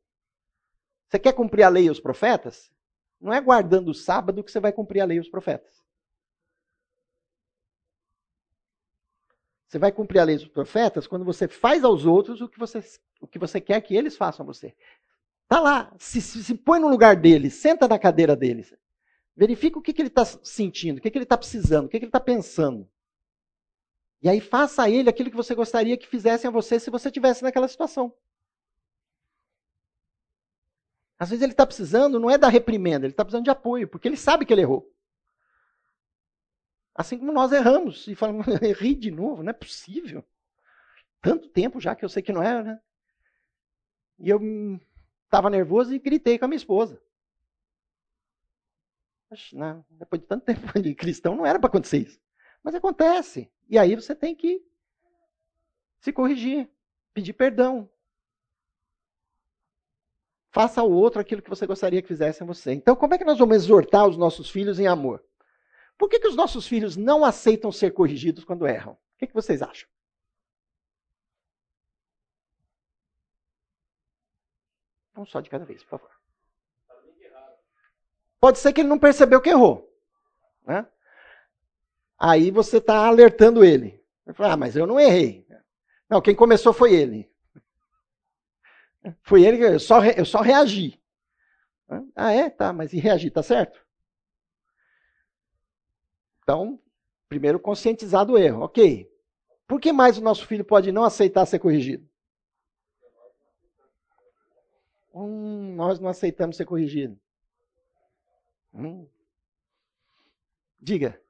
[1.07, 2.73] Você quer cumprir a lei e os profetas?
[3.21, 5.87] Não é guardando o sábado que você vai cumprir a lei e os profetas.
[9.69, 12.83] Você vai cumprir a lei dos profetas quando você faz aos outros o que você,
[13.21, 14.75] o que você quer que eles façam a você.
[15.47, 18.75] Tá lá, se, se, se põe no lugar deles, senta na cadeira deles.
[19.37, 21.99] Verifica o que, que ele está sentindo, o que, que ele está precisando, o que,
[21.99, 22.89] que ele está pensando.
[24.23, 27.09] E aí faça a ele aquilo que você gostaria que fizessem a você se você
[27.09, 28.13] estivesse naquela situação.
[31.19, 34.09] Às vezes ele está precisando, não é da reprimenda, ele está precisando de apoio, porque
[34.09, 34.91] ele sabe que ele errou.
[36.99, 40.25] Assim como nós erramos e falamos, errei de novo, não é possível.
[41.23, 42.81] Tanto tempo já que eu sei que não é, né?
[44.19, 44.41] E eu
[45.25, 47.01] estava nervoso e gritei com a minha esposa.
[49.53, 49.85] Né?
[49.91, 52.21] Depois de tanto tempo de cristão, não era para acontecer isso.
[52.65, 53.49] Mas acontece.
[53.69, 54.61] E aí você tem que
[56.01, 56.69] se corrigir,
[57.15, 57.89] pedir perdão.
[60.51, 62.73] Faça ao outro aquilo que você gostaria que fizesse a você.
[62.73, 65.25] Então, como é que nós vamos exortar os nossos filhos em amor?
[65.99, 68.93] Por que, que os nossos filhos não aceitam ser corrigidos quando erram?
[68.93, 69.89] O que, que vocês acham?
[75.13, 76.11] Vamos só de cada vez, por favor.
[78.41, 79.93] Pode ser que ele não percebeu que errou.
[80.65, 80.87] Né?
[82.17, 84.01] Aí você está alertando ele.
[84.25, 85.45] Ele fala, ah, mas eu não errei.
[86.09, 87.29] Não, quem começou foi ele.
[89.23, 91.03] Foi ele que eu só, eu só reagi.
[92.15, 92.49] Ah, é?
[92.49, 93.85] Tá, mas e reagir, tá certo?
[96.49, 96.81] Então,
[97.29, 98.63] primeiro conscientizar do erro.
[98.63, 99.07] Ok.
[99.67, 102.09] Por que mais o nosso filho pode não aceitar ser corrigido?
[105.15, 107.21] Hum, nós não aceitamos ser corrigido.
[108.73, 109.07] Hum.
[110.81, 111.21] Diga.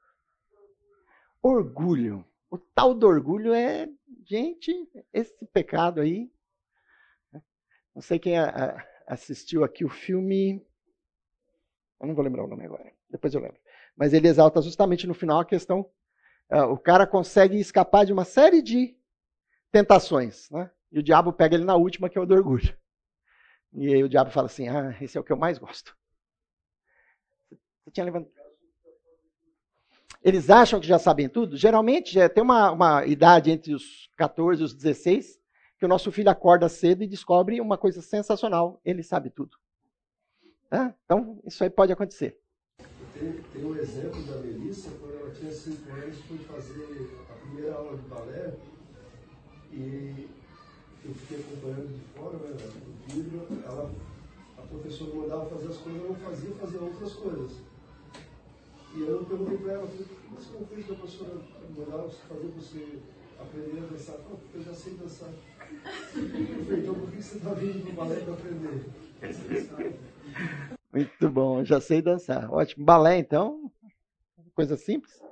[1.43, 2.25] Orgulho.
[2.49, 3.89] O tal do orgulho é,
[4.25, 6.31] gente, esse pecado aí.
[7.93, 10.65] Não sei quem a, a, assistiu aqui o filme.
[12.01, 12.93] Eu não vou lembrar o nome agora.
[13.11, 13.59] Depois eu lembro.
[13.99, 15.81] Mas ele exalta justamente no final a questão.
[16.49, 18.97] Uh, o cara consegue escapar de uma série de
[19.73, 20.49] tentações.
[20.51, 20.71] Né?
[20.93, 22.79] E o diabo pega ele na última, que é o do orgulho.
[23.73, 25.97] E aí o diabo fala assim: Ah, esse é o que eu mais gosto.
[27.85, 28.33] Você tinha levantado.
[30.23, 31.57] Eles acham que já sabem tudo?
[31.57, 35.39] Geralmente já tem uma, uma idade entre os 14 e os 16
[35.79, 38.81] que o nosso filho acorda cedo e descobre uma coisa sensacional.
[38.85, 39.57] Ele sabe tudo.
[40.71, 42.39] Ah, então, isso aí pode acontecer.
[43.19, 47.75] Tem, tem um exemplo da Melissa, quando ela tinha 5 anos, foi fazer a primeira
[47.75, 48.55] aula de balé
[49.73, 50.29] e
[51.05, 52.57] eu fiquei acompanhando de fora, né,
[52.87, 53.91] no vidro, ela,
[54.57, 57.51] a professora mandava fazer as coisas, eu não fazia, fazia outras coisas.
[58.95, 61.41] E eu perguntei para ela, o você não fez que a professora
[61.77, 62.99] mandava fazer você
[63.39, 64.17] aprender a dançar.
[64.17, 65.31] Porque eu já sei dançar.
[65.31, 68.87] Eu falei, então por que você está vindo no balé para aprender?
[70.99, 72.53] Muito bom, já sei dançar.
[72.53, 72.85] Ótimo.
[72.85, 73.71] Balé, então,
[74.53, 75.23] coisa simples.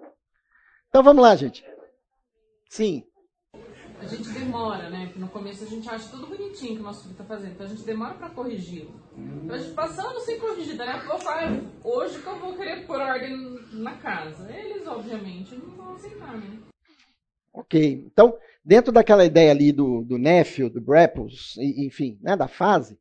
[0.89, 1.67] Então vamos lá, gente.
[2.71, 3.05] Sim.
[3.99, 5.11] A gente demora, né?
[5.13, 7.67] Que no começo a gente acha tudo bonitinho que o nosso filho está fazendo, então
[7.67, 8.95] a gente demora para corrigi-lo.
[9.17, 12.87] Então a gente passando sem corrigir, daí a pouco, ah, hoje que eu vou querer
[12.87, 13.37] pôr ordem
[13.73, 14.49] na casa.
[14.53, 16.59] Eles, obviamente, não vão aceitar, né?
[17.53, 18.05] Ok.
[18.07, 22.97] Então, dentro daquela ideia ali do, do Nefil, do Brepos, enfim, né, da fase,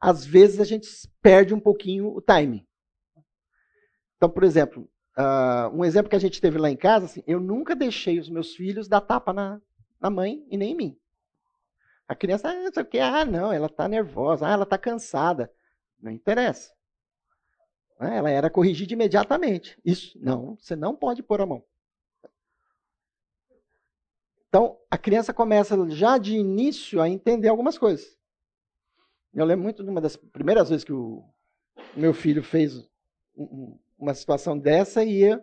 [0.00, 0.88] às vezes a gente
[1.20, 2.66] perde um pouquinho o timing.
[4.16, 7.40] Então, por exemplo, uh, um exemplo que a gente teve lá em casa, assim, eu
[7.40, 9.60] nunca deixei os meus filhos dar tapa na,
[10.00, 10.98] na mãe e nem em mim.
[12.06, 15.52] A criança, ah, não que, ah, não, ela está nervosa, ah, ela está cansada.
[16.00, 16.72] Não interessa.
[18.00, 19.78] Né, ela era corrigida imediatamente.
[19.84, 21.62] Isso, não, você não pode pôr a mão.
[24.48, 28.17] Então, a criança começa já de início a entender algumas coisas.
[29.32, 31.24] Eu lembro muito de uma das primeiras vezes que o
[31.96, 32.88] meu filho fez
[33.98, 35.40] uma situação dessa e, eu,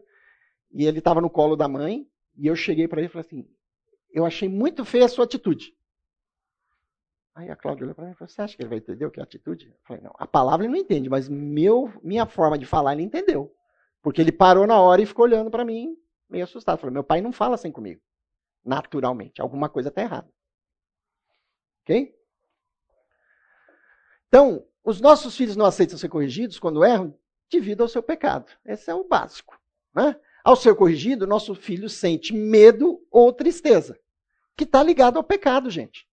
[0.72, 3.50] e ele estava no colo da mãe e eu cheguei para ele e falei assim,
[4.12, 5.74] eu achei muito feia a sua atitude.
[7.34, 9.12] Aí a Cláudia olhou para mim e falou, você acha que ele vai entender o
[9.12, 9.68] que é atitude?
[9.68, 13.04] Eu falei, não, a palavra ele não entende, mas meu, minha forma de falar ele
[13.04, 13.54] entendeu.
[14.02, 15.98] Porque ele parou na hora e ficou olhando para mim
[16.30, 16.80] meio assustado.
[16.80, 18.02] Falei, meu pai não fala assim comigo
[18.66, 19.42] naturalmente.
[19.42, 20.28] Alguma coisa está errada.
[21.84, 22.14] Ok?
[24.28, 27.18] Então, os nossos filhos não aceitam ser corrigidos quando erram
[27.50, 28.52] devido ao seu pecado.
[28.64, 29.60] Esse é o básico.
[29.94, 30.20] Né?
[30.44, 34.00] Ao ser corrigido, nosso filho sente medo ou tristeza,
[34.56, 36.08] que está ligado ao pecado, gente.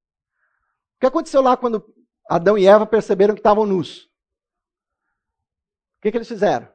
[0.97, 1.85] O que aconteceu lá quando
[2.29, 4.05] Adão e Eva perceberam que estavam nus?
[5.99, 6.73] O que, que eles fizeram?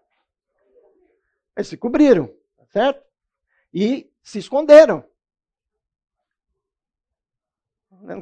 [1.55, 2.31] Eles se cobriram,
[2.71, 3.03] certo?
[3.73, 5.03] E se esconderam.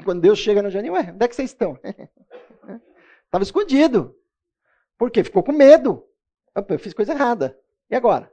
[0.04, 1.78] Quando Deus chega no jardim, ué, onde é que vocês estão?
[3.36, 4.18] Estava escondido.
[4.98, 5.22] Por quê?
[5.22, 6.08] Ficou com medo.
[6.56, 7.60] Opa, eu fiz coisa errada.
[7.90, 8.32] E agora?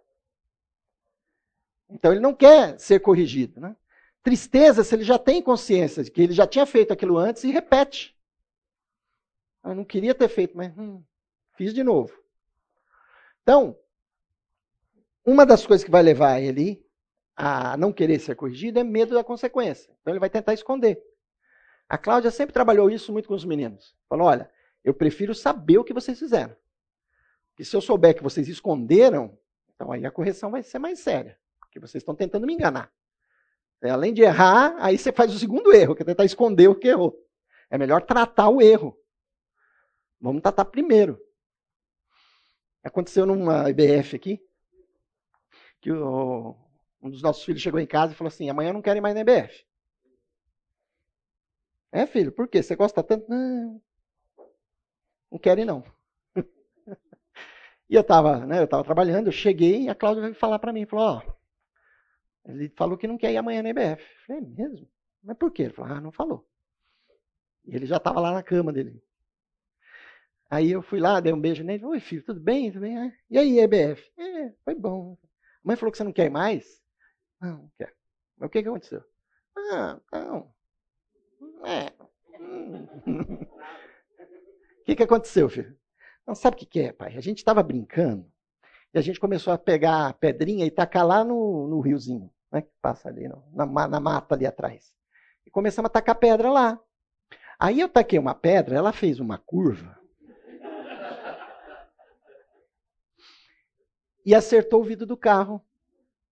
[1.91, 3.61] Então ele não quer ser corrigido.
[3.61, 3.77] Né?
[4.23, 7.51] Tristeza se ele já tem consciência de que ele já tinha feito aquilo antes e
[7.51, 8.17] repete.
[9.65, 11.03] Eu não queria ter feito, mas hum,
[11.57, 12.17] fiz de novo.
[13.43, 13.77] Então,
[15.27, 16.81] uma das coisas que vai levar ele
[17.35, 19.93] a não querer ser corrigido é medo da consequência.
[20.01, 21.03] Então ele vai tentar esconder.
[21.89, 23.97] A Cláudia sempre trabalhou isso muito com os meninos.
[24.09, 24.49] Falou: olha,
[24.85, 26.57] eu prefiro saber o que vocês fizeram.
[27.59, 29.39] E se eu souber que vocês esconderam,
[29.75, 31.39] então aí a correção vai ser mais séria.
[31.61, 32.93] Porque vocês estão tentando me enganar.
[33.83, 36.75] É, além de errar, aí você faz o segundo erro, que é tentar esconder o
[36.75, 37.17] que errou.
[37.69, 38.97] É melhor tratar o erro.
[40.21, 41.21] Vamos tratar primeiro.
[42.83, 44.41] Aconteceu numa IBF aqui,
[45.81, 46.57] que o,
[47.01, 49.21] um dos nossos filhos chegou em casa e falou assim: amanhã não quero mais na
[49.21, 49.65] IBF.
[51.91, 52.63] É, filho, por quê?
[52.63, 53.29] Você gosta tanto?
[53.29, 53.81] Não,
[55.33, 55.83] não quero ir, não.
[57.89, 60.75] e eu estava né, eu tava trabalhando, eu cheguei e a Cláudia veio falar para
[60.75, 61.33] mim, falou, ó,
[62.45, 64.03] ele falou que não quer ir amanhã na EBF.
[64.03, 64.89] Eu falei, é mesmo?
[65.23, 65.63] Mas por quê?
[65.63, 66.47] Ele falou, ah, não falou.
[67.65, 69.03] E ele já estava lá na cama dele.
[70.51, 72.71] Aí eu fui lá, dei um beijo nele, oi filho, tudo bem?
[72.71, 73.11] Tudo bem?
[73.31, 74.13] E aí, EBF?
[74.19, 75.17] É, foi bom.
[75.23, 75.29] A
[75.65, 76.83] mãe falou que você não quer mais?
[77.41, 77.95] Não, não quer.
[78.37, 79.03] Mas o que, que aconteceu?
[79.57, 80.53] Ah, não.
[81.65, 81.91] É.
[84.83, 85.77] O que, que aconteceu, filho?
[86.27, 87.17] Não sabe o que, que é, pai?
[87.17, 88.27] A gente estava brincando
[88.93, 92.63] e a gente começou a pegar a pedrinha e tacar lá no, no riozinho, né,
[92.63, 94.93] que passa ali na, na mata ali atrás.
[95.47, 96.81] E começamos a tacar pedra lá.
[97.59, 99.97] Aí eu taquei uma pedra, ela fez uma curva.
[104.25, 105.65] e acertou o vidro do carro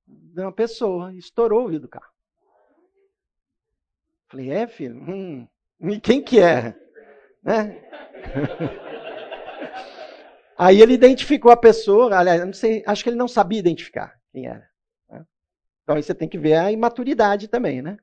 [0.07, 2.13] de uma pessoa, estourou o vidro do carro.
[4.29, 4.97] Falei, é, filho?
[4.97, 5.49] Hum,
[5.81, 6.77] e quem que é?
[7.43, 7.83] Né?
[10.57, 14.47] Aí ele identificou a pessoa, aliás, não sei, acho que ele não sabia identificar quem
[14.47, 14.69] era.
[15.09, 15.25] Né?
[15.83, 17.97] Então aí você tem que ver a imaturidade também, né?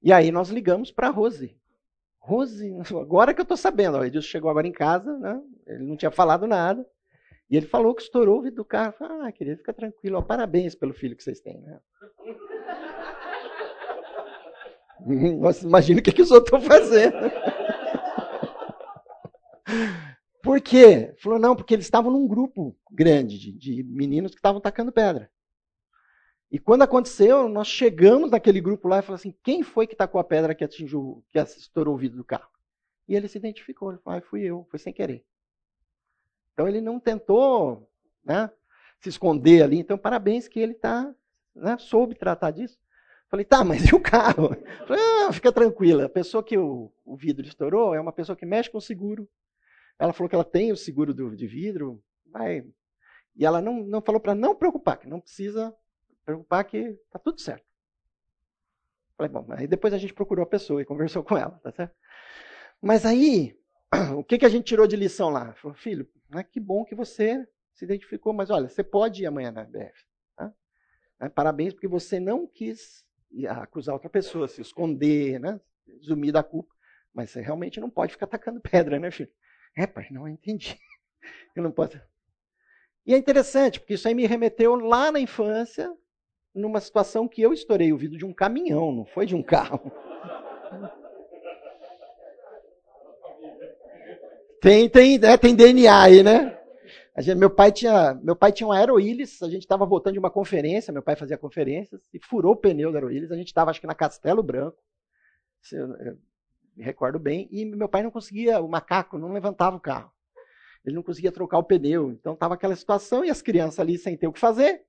[0.00, 1.58] E aí nós ligamos para Rose.
[2.20, 5.42] Rose, agora que eu estou sabendo, o Edilson chegou agora em casa, né?
[5.66, 6.86] ele não tinha falado nada.
[7.50, 8.94] E ele falou que estourou o vidro do carro.
[9.00, 11.60] Ah, querido, fica tranquilo, ó, parabéns pelo filho que vocês têm.
[11.60, 11.80] Né?
[15.36, 17.16] Nossa, imagina o que, que os outros estão fazendo.
[20.42, 21.14] Por quê?
[21.18, 25.30] Falou, não, porque eles estavam num grupo grande de, de meninos que estavam tacando pedra.
[26.50, 30.20] E quando aconteceu, nós chegamos naquele grupo lá e falamos assim: quem foi que tacou
[30.20, 32.50] a pedra que atingiu, que estourou o vidro do carro?
[33.06, 35.24] E ele se identificou, ele falou: ah, fui eu, foi sem querer.
[36.52, 37.88] Então ele não tentou
[38.24, 38.50] né,
[39.00, 39.78] se esconder ali.
[39.78, 41.14] Então, parabéns que ele tá,
[41.54, 42.78] né, soube tratar disso.
[43.28, 44.56] Falei, tá, mas e o carro?
[44.88, 46.06] Falei, ah, fica tranquila.
[46.06, 49.28] A pessoa que o, o vidro estourou é uma pessoa que mexe com o seguro.
[50.00, 52.64] Ela falou que ela tem o seguro do, de vidro, vai.
[53.36, 55.76] E ela não, não falou para não preocupar, que não precisa
[56.24, 57.66] preocupar, que tá tudo certo.
[59.14, 61.94] Falei, bom, aí depois a gente procurou a pessoa e conversou com ela, tá certo?
[62.80, 63.54] Mas aí,
[64.16, 65.52] o que, que a gente tirou de lição lá?
[65.52, 69.50] Falou, filho, né, que bom que você se identificou, mas olha, você pode ir amanhã
[69.50, 70.06] na BF.
[70.34, 70.50] Tá?
[71.20, 73.04] Né, parabéns, porque você não quis
[73.50, 75.60] acusar outra pessoa, se esconder, né?
[76.32, 76.74] Da culpa.
[77.12, 79.30] Mas você realmente não pode ficar atacando pedra, né, filho?
[79.76, 80.78] É, pai, não entendi.
[81.54, 82.00] Eu não posso.
[83.06, 85.92] E é interessante, porque isso aí me remeteu lá na infância,
[86.54, 89.80] numa situação que eu estourei o vidro de um caminhão, não foi de um carro.
[94.60, 96.60] Tem, tem, né, tem DNA aí, né?
[97.16, 100.30] Gente, meu, pai tinha, meu pai tinha um aeroílis, a gente estava voltando de uma
[100.30, 103.80] conferência, meu pai fazia conferências, e furou o pneu do aeroílis, a gente estava acho
[103.80, 104.76] que na Castelo Branco,
[106.76, 110.12] me recordo bem, e meu pai não conseguia, o macaco não levantava o carro.
[110.84, 114.16] Ele não conseguia trocar o pneu, então estava aquela situação, e as crianças ali sem
[114.16, 114.84] ter o que fazer.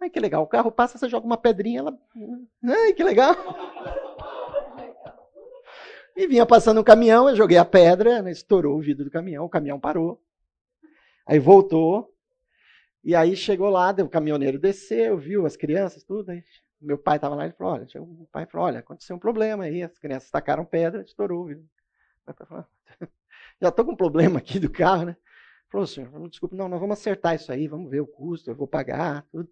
[0.00, 1.98] Ai, que legal, o carro passa, você joga uma pedrinha, ela...
[2.64, 3.34] Ai, que legal.
[6.16, 9.44] E vinha passando um caminhão, eu joguei a pedra, né, estourou o vidro do caminhão,
[9.44, 10.22] o caminhão parou.
[11.26, 12.12] Aí voltou,
[13.04, 16.30] e aí chegou lá, o caminhoneiro desceu, viu as crianças, tudo.
[16.30, 16.42] Aí
[16.80, 19.82] meu pai estava lá e falou: olha, o pai falou: olha, aconteceu um problema aí,
[19.82, 21.48] as crianças tacaram pedra, estourou.
[22.46, 22.64] Falou,
[23.60, 25.16] Já estou com um problema aqui do carro, né?
[25.70, 28.68] Falou, senhor, desculpa, não, nós vamos acertar isso aí, vamos ver o custo, eu vou
[28.68, 29.48] pagar, tudo.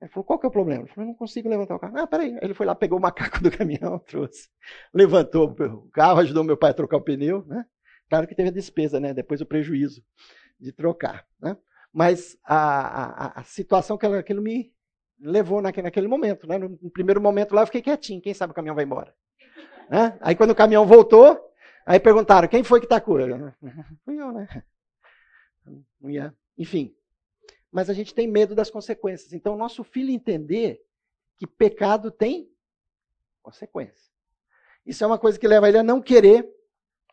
[0.00, 0.82] Ele falou, qual que é o problema?
[0.84, 1.98] Ele falou, não consigo levantar o carro.
[1.98, 2.38] Ah, peraí.
[2.40, 4.48] Ele foi lá, pegou o macaco do caminhão, trouxe.
[4.94, 7.66] Levantou o carro, ajudou meu pai a trocar o pneu, né?
[8.08, 9.12] Claro que teve a despesa, né?
[9.12, 10.04] Depois o prejuízo
[10.58, 11.26] de trocar.
[11.40, 11.56] Né?
[11.92, 14.72] Mas a, a, a situação que aquilo me
[15.20, 16.46] levou naquele, naquele momento.
[16.46, 16.58] Né?
[16.58, 19.14] No, no, primeiro momento lá eu fiquei quietinho, quem sabe o caminhão vai embora.
[19.90, 20.18] Né?
[20.20, 21.40] Aí quando o caminhão voltou,
[21.84, 23.18] aí perguntaram, quem foi que tacou?
[23.20, 23.52] Eu,
[24.04, 24.48] Fui eu, né?
[26.56, 26.94] Enfim.
[27.70, 29.32] Mas a gente tem medo das consequências.
[29.32, 30.82] Então, o nosso filho entender
[31.36, 32.50] que pecado tem
[33.42, 34.10] consequência.
[34.84, 36.48] Isso é uma coisa que leva ele a não querer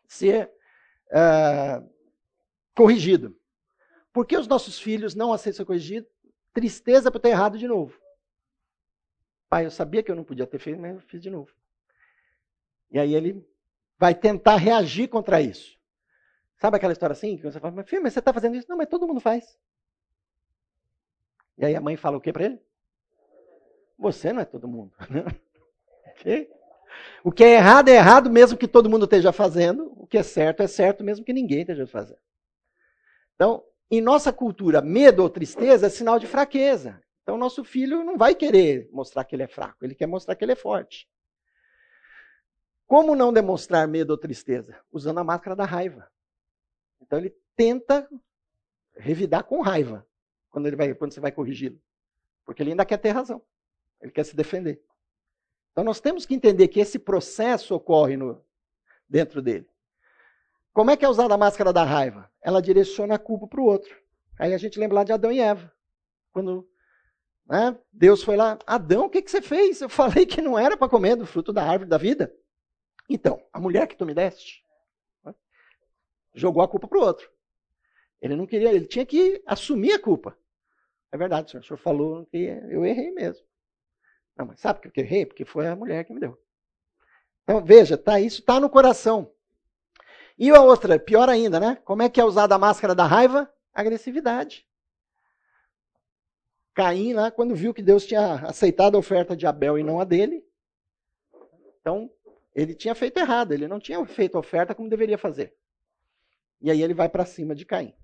[0.08, 0.50] ser
[1.08, 1.88] uh,
[2.74, 3.36] corrigido.
[4.12, 6.06] Por que os nossos filhos não aceitam ser corrigido?
[6.56, 8.00] Tristeza por ter errado de novo.
[9.46, 11.52] Pai, eu sabia que eu não podia ter feito, mas eu fiz de novo.
[12.90, 13.46] E aí ele
[13.98, 15.78] vai tentar reagir contra isso.
[16.56, 17.36] Sabe aquela história assim?
[17.36, 18.70] Que você fala, filho, mas você está fazendo isso?
[18.70, 19.58] Não, mas todo mundo faz.
[21.58, 22.58] E aí a mãe fala o que para ele?
[23.98, 24.94] Você não é todo mundo.
[26.16, 26.50] okay?
[27.22, 29.92] O que é errado é errado mesmo que todo mundo esteja fazendo.
[29.94, 32.20] O que é certo é certo mesmo que ninguém esteja fazendo.
[33.34, 37.00] Então, em nossa cultura, medo ou tristeza é sinal de fraqueza.
[37.22, 40.44] Então, nosso filho não vai querer mostrar que ele é fraco, ele quer mostrar que
[40.44, 41.08] ele é forte.
[42.86, 44.78] Como não demonstrar medo ou tristeza?
[44.92, 46.08] Usando a máscara da raiva.
[47.00, 48.08] Então, ele tenta
[48.96, 50.06] revidar com raiva
[50.50, 51.80] quando, ele vai, quando você vai corrigi-lo.
[52.44, 53.42] Porque ele ainda quer ter razão.
[54.00, 54.80] Ele quer se defender.
[55.72, 58.40] Então, nós temos que entender que esse processo ocorre no,
[59.08, 59.68] dentro dele.
[60.76, 62.30] Como é que é usada a máscara da raiva?
[62.38, 63.98] Ela direciona a culpa para o outro.
[64.38, 65.72] Aí a gente lembra lá de Adão e Eva.
[66.30, 66.68] Quando
[67.46, 69.80] né, Deus foi lá, Adão, o que, que você fez?
[69.80, 72.30] Eu falei que não era para comer do fruto da árvore da vida.
[73.08, 74.62] Então, a mulher que tu me deste,
[75.24, 75.34] né,
[76.34, 77.30] jogou a culpa para o outro.
[78.20, 80.36] Ele não queria, ele tinha que assumir a culpa.
[81.10, 81.62] É verdade, senhor.
[81.62, 82.36] O senhor falou que
[82.68, 83.46] eu errei mesmo.
[84.36, 85.24] Não, mas sabe por que eu errei?
[85.24, 86.38] Porque foi a mulher que me deu.
[87.44, 89.32] Então, veja, tá, isso está no coração.
[90.38, 91.76] E a outra, pior ainda, né?
[91.84, 93.50] Como é que é usada a máscara da raiva?
[93.72, 94.66] Agressividade.
[96.74, 100.04] Caim lá, quando viu que Deus tinha aceitado a oferta de Abel e não a
[100.04, 100.44] dele,
[101.80, 102.10] então
[102.54, 105.54] ele tinha feito errado, ele não tinha feito a oferta como deveria fazer.
[106.60, 107.94] E aí ele vai para cima de Caim.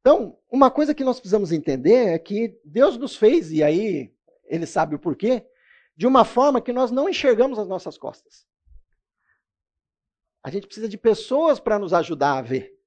[0.00, 4.14] Então, uma coisa que nós precisamos entender é que Deus nos fez, e aí
[4.44, 5.48] ele sabe o porquê,
[5.96, 8.46] de uma forma que nós não enxergamos as nossas costas.
[10.44, 12.78] A gente precisa de pessoas para nos ajudar a ver.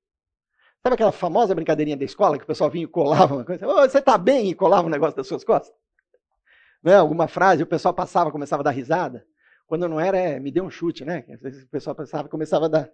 [0.84, 3.68] Sabe aquela famosa brincadeirinha da escola que o pessoal vinha e colava uma coisa?
[3.68, 4.51] Oh, você está bem?
[4.51, 5.76] E colava um negócio das suas costas?
[6.84, 6.95] Né?
[6.95, 9.26] Alguma frase, o pessoal passava, começava a dar risada.
[9.66, 11.26] Quando não era, é, me deu um chute, né?
[11.30, 12.91] Às vezes o pessoal passava, começava a dar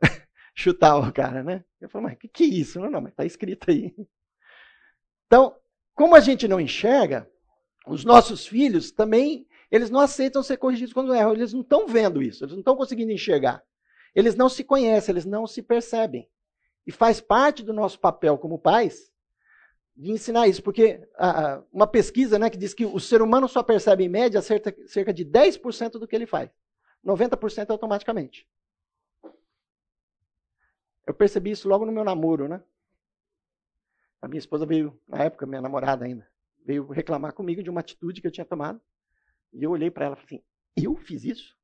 [0.52, 1.64] chutar o cara, né?
[1.80, 2.80] Eu falei, mas que que é isso?
[2.80, 3.94] Não, não, mas está escrito aí.
[5.26, 5.56] Então,
[5.94, 7.30] como a gente não enxerga,
[7.86, 12.20] os nossos filhos também, eles não aceitam ser corrigidos quando erram, eles não estão vendo
[12.20, 13.62] isso, eles não estão conseguindo enxergar.
[14.14, 16.28] Eles não se conhecem, eles não se percebem.
[16.86, 19.12] E faz parte do nosso papel como pais
[19.94, 21.06] de ensinar isso, porque
[21.72, 25.12] uma pesquisa né, que diz que o ser humano só percebe, em média, cerca, cerca
[25.12, 26.50] de 10% do que ele faz.
[27.04, 28.48] 90% automaticamente.
[31.06, 32.62] Eu percebi isso logo no meu namoro, né?
[34.20, 36.26] A minha esposa veio, na época, minha namorada ainda,
[36.64, 38.80] veio reclamar comigo de uma atitude que eu tinha tomado.
[39.52, 40.44] E eu olhei para ela e falei assim:
[40.76, 41.56] Eu fiz isso?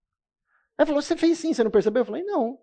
[0.78, 2.02] Ela falou: Você fez sim, você não percebeu?
[2.02, 2.60] Eu falei: Não.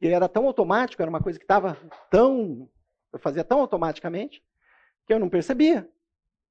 [0.00, 1.78] E era tão automático, era uma coisa que estava
[2.10, 2.68] tão.
[3.12, 4.44] Eu fazia tão automaticamente
[5.06, 5.88] que eu não percebia.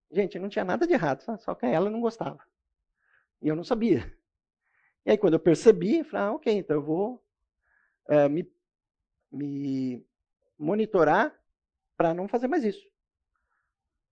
[0.09, 2.39] Gente, não tinha nada de errado, só que ela não gostava.
[3.41, 4.15] E eu não sabia.
[5.05, 7.23] E aí, quando eu percebi, eu falei: ah, ok, então eu vou
[8.07, 8.49] é, me,
[9.29, 10.07] me
[10.57, 11.37] monitorar
[11.97, 12.87] para não fazer mais isso.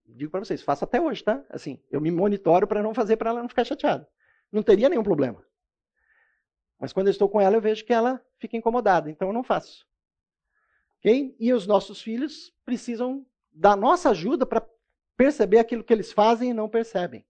[0.05, 1.41] Digo para vocês, faço até hoje, tá?
[1.49, 4.07] Assim, eu me monitoro para não fazer, para ela não ficar chateada.
[4.51, 5.41] Não teria nenhum problema.
[6.81, 9.43] Mas quando eu estou com ela, eu vejo que ela fica incomodada, então eu não
[9.43, 9.85] faço.
[10.97, 11.35] Ok?
[11.39, 14.67] E os nossos filhos precisam da nossa ajuda para
[15.15, 17.23] perceber aquilo que eles fazem e não percebem.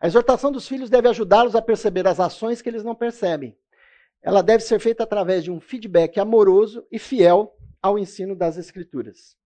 [0.00, 3.56] A exortação dos filhos deve ajudá-los a perceber as ações que eles não percebem.
[4.20, 9.36] Ela deve ser feita através de um feedback amoroso e fiel ao ensino das Escrituras.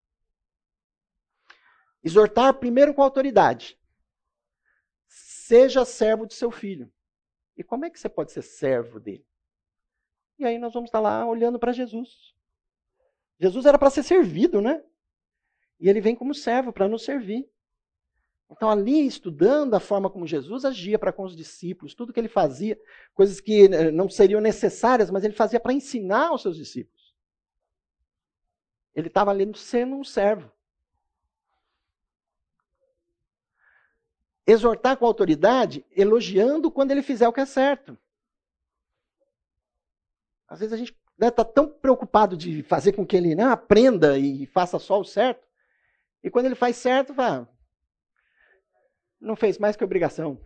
[2.03, 3.79] Exortar primeiro com autoridade.
[5.07, 6.91] Seja servo de seu filho.
[7.59, 9.27] E como é que você pode ser servo dele?
[10.39, 12.33] E aí nós vamos estar lá olhando para Jesus.
[13.41, 14.83] Jesus era para ser servido, né?
[15.81, 17.51] E ele vem como servo para nos servir.
[18.51, 22.29] Então, ali, estudando a forma como Jesus agia para com os discípulos, tudo que ele
[22.29, 22.81] fazia,
[23.13, 27.15] coisas que eh, não seriam necessárias, mas ele fazia para ensinar aos seus discípulos.
[28.95, 30.51] Ele estava ali sendo um servo.
[34.49, 37.99] Exortar com autoridade, elogiando quando ele fizer o que é certo.
[40.49, 43.45] Às vezes a gente está né, tá tão preocupado de fazer com que ele né,
[43.45, 45.47] aprenda e faça só o certo,
[46.25, 47.47] e quando ele faz certo, fala,
[49.21, 50.41] não fez mais que obrigação.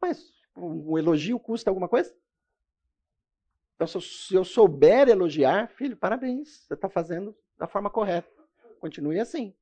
[0.00, 2.14] Mas o elogio custa alguma coisa?
[3.74, 8.30] Então, se eu souber elogiar, filho, parabéns, você está fazendo da forma correta.
[8.78, 9.54] Continue assim.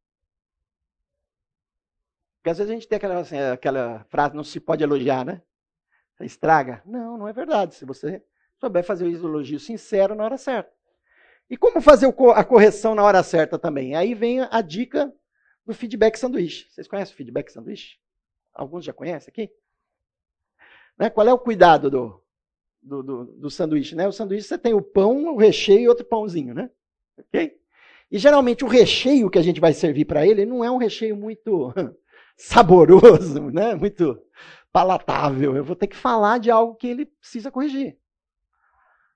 [2.48, 5.42] Porque às vezes a gente tem aquela, assim, aquela frase, não se pode elogiar, né?
[6.22, 6.82] Estraga.
[6.86, 7.74] Não, não é verdade.
[7.74, 8.22] Se você
[8.58, 10.72] souber fazer o elogio sincero na hora certa.
[11.50, 13.94] E como fazer a correção na hora certa também?
[13.94, 15.12] Aí vem a dica
[15.66, 16.66] do feedback sanduíche.
[16.70, 17.98] Vocês conhecem o feedback sanduíche?
[18.54, 19.52] Alguns já conhecem aqui?
[20.98, 21.10] Né?
[21.10, 22.24] Qual é o cuidado do,
[22.80, 23.94] do, do, do sanduíche?
[23.94, 24.08] Né?
[24.08, 26.70] O sanduíche você tem o pão, o recheio e outro pãozinho, né?
[27.18, 27.60] Ok?
[28.10, 31.14] E geralmente o recheio que a gente vai servir para ele não é um recheio
[31.14, 31.74] muito
[32.38, 33.74] saboroso, né?
[33.74, 34.22] muito
[34.72, 35.56] palatável.
[35.56, 37.98] Eu vou ter que falar de algo que ele precisa corrigir.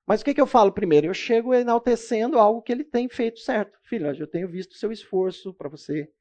[0.05, 1.07] Mas o que, que eu falo primeiro?
[1.07, 3.79] Eu chego enaltecendo algo que ele tem feito certo.
[3.85, 6.13] Filho, eu tenho visto o seu esforço para você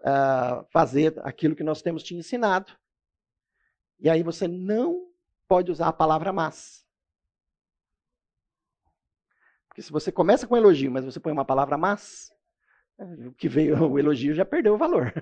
[0.00, 2.72] uh, fazer aquilo que nós temos te ensinado.
[4.00, 5.06] E aí você não
[5.46, 6.86] pode usar a palavra mas.
[9.68, 12.32] Porque se você começa com elogio, mas você põe uma palavra mas,
[12.98, 15.12] o que veio o elogio já perdeu o valor.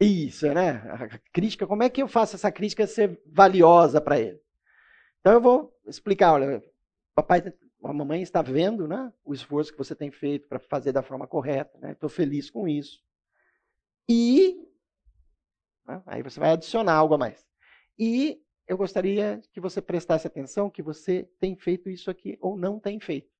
[0.00, 0.70] Isso, né?
[0.70, 4.40] A crítica, como é que eu faço essa crítica ser valiosa para ele?
[5.20, 6.62] Então eu vou explicar, olha,
[7.14, 7.42] papai,
[7.82, 11.26] a mamãe está vendo, né, o esforço que você tem feito para fazer da forma
[11.26, 11.92] correta, né?
[11.92, 13.02] Estou feliz com isso.
[14.08, 14.68] E
[15.86, 17.46] né, aí você vai adicionar algo a mais.
[17.98, 22.80] E eu gostaria que você prestasse atenção que você tem feito isso aqui ou não
[22.80, 23.30] tem feito.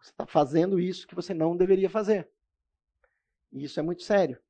[0.00, 2.30] Você está fazendo isso que você não deveria fazer.
[3.52, 4.40] E isso é muito sério.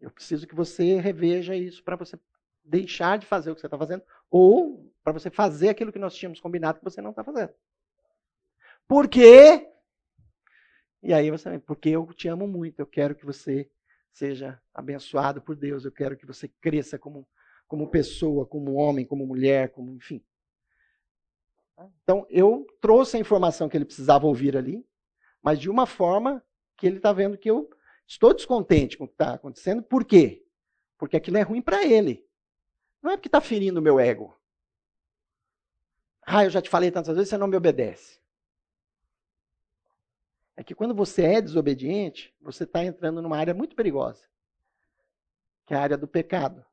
[0.00, 2.18] Eu preciso que você reveja isso para você
[2.64, 6.14] deixar de fazer o que você está fazendo ou para você fazer aquilo que nós
[6.14, 7.52] tínhamos combinado que você não está fazendo.
[8.86, 9.68] Por quê?
[11.02, 13.70] E aí você, porque eu te amo muito, eu quero que você
[14.12, 17.26] seja abençoado por Deus, eu quero que você cresça como,
[17.66, 20.22] como pessoa, como homem, como mulher, como enfim.
[22.02, 24.86] Então eu trouxe a informação que ele precisava ouvir ali,
[25.42, 26.44] mas de uma forma
[26.80, 27.68] que ele está vendo que eu
[28.06, 29.82] estou descontente com o que está acontecendo.
[29.82, 30.42] Por quê?
[30.96, 32.26] Porque aquilo é ruim para ele.
[33.02, 34.34] Não é porque está ferindo o meu ego.
[36.22, 38.18] Ah, eu já te falei tantas vezes, você não me obedece.
[40.56, 44.24] É que quando você é desobediente, você está entrando numa área muito perigosa,
[45.66, 46.64] que é a área do pecado.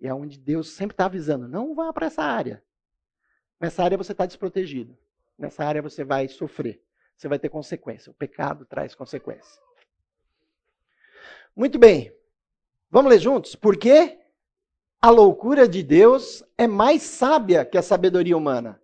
[0.00, 2.62] E é onde Deus sempre está avisando: não vá para essa área.
[3.60, 4.96] Nessa área você está desprotegido.
[5.36, 6.84] Nessa área você vai sofrer
[7.18, 8.10] você vai ter consequência.
[8.10, 9.60] O pecado traz consequência.
[11.54, 12.14] Muito bem.
[12.88, 13.56] Vamos ler juntos?
[13.56, 14.16] Porque
[15.02, 18.80] a loucura de Deus é mais sábia que a sabedoria humana.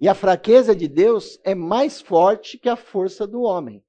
[0.00, 3.84] E a fraqueza de Deus é mais forte que a força do homem.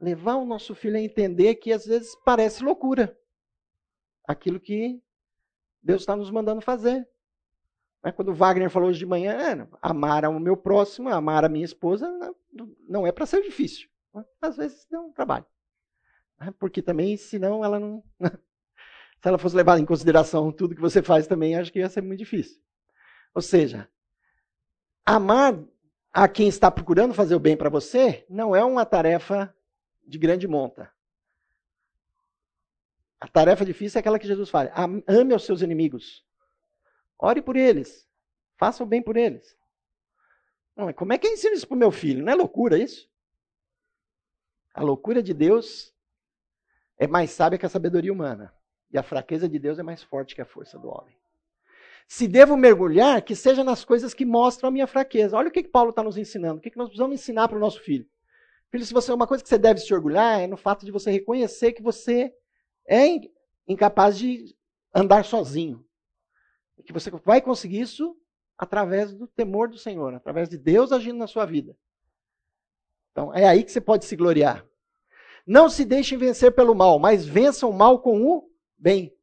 [0.00, 3.18] Levar o nosso filho a entender que às vezes parece loucura
[4.26, 4.98] aquilo que
[5.82, 7.06] Deus está nos mandando fazer.
[8.08, 11.64] Né, quando Wagner falou hoje de manhã, é, amar o meu próximo, amar a minha
[11.64, 12.08] esposa,
[12.88, 13.86] não é para ser difícil.
[14.14, 15.44] Né, às vezes dá um trabalho.
[16.40, 18.02] Né, porque também, senão, ela não.
[19.20, 22.00] Se ela fosse levar em consideração tudo que você faz também, acho que ia ser
[22.00, 22.62] muito difícil.
[23.34, 23.86] Ou seja,
[25.04, 25.58] amar
[26.10, 29.54] a quem está procurando fazer o bem para você não é uma tarefa
[30.06, 30.90] de grande monta.
[33.20, 34.72] A tarefa difícil é aquela que Jesus fala:
[35.06, 36.26] ame aos seus inimigos.
[37.18, 38.08] Ore por eles.
[38.56, 39.56] Faça o bem por eles.
[40.94, 42.24] Como é que eu ensino isso para o meu filho?
[42.24, 43.10] Não é loucura isso?
[44.72, 45.92] A loucura de Deus
[46.96, 48.54] é mais sábia que a sabedoria humana.
[48.90, 51.16] E a fraqueza de Deus é mais forte que a força do homem.
[52.06, 55.36] Se devo mergulhar, que seja nas coisas que mostram a minha fraqueza.
[55.36, 56.58] Olha o que, que Paulo está nos ensinando.
[56.58, 58.08] O que, que nós precisamos ensinar para o nosso filho.
[58.70, 61.10] Filho, se você uma coisa que você deve se orgulhar é no fato de você
[61.10, 62.32] reconhecer que você
[62.86, 63.04] é
[63.66, 64.54] incapaz de
[64.94, 65.84] andar sozinho.
[66.88, 68.18] Que você vai conseguir isso
[68.56, 71.76] através do temor do Senhor, através de Deus agindo na sua vida.
[73.12, 74.66] Então, é aí que você pode se gloriar.
[75.46, 79.14] Não se deixem vencer pelo mal, mas vençam o mal com o bem.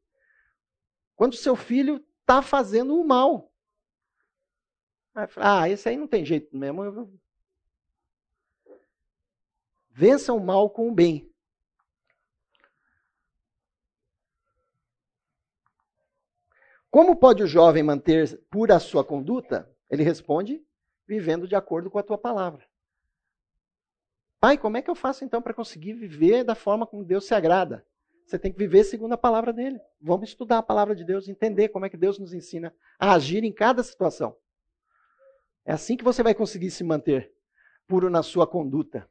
[1.15, 3.51] Quando seu filho está fazendo o mal.
[5.35, 7.19] Ah, esse aí não tem jeito mesmo.
[9.89, 11.33] Vença o mal com o bem.
[16.95, 19.69] Como pode o jovem manter pura a sua conduta?
[19.89, 20.65] Ele responde:
[21.05, 22.65] vivendo de acordo com a tua palavra.
[24.39, 27.33] Pai, como é que eu faço então para conseguir viver da forma como Deus se
[27.33, 27.85] agrada?
[28.25, 29.77] Você tem que viver segundo a palavra dele.
[29.99, 33.43] Vamos estudar a palavra de Deus, entender como é que Deus nos ensina a agir
[33.43, 34.33] em cada situação.
[35.65, 37.29] É assim que você vai conseguir se manter
[37.85, 39.05] puro na sua conduta.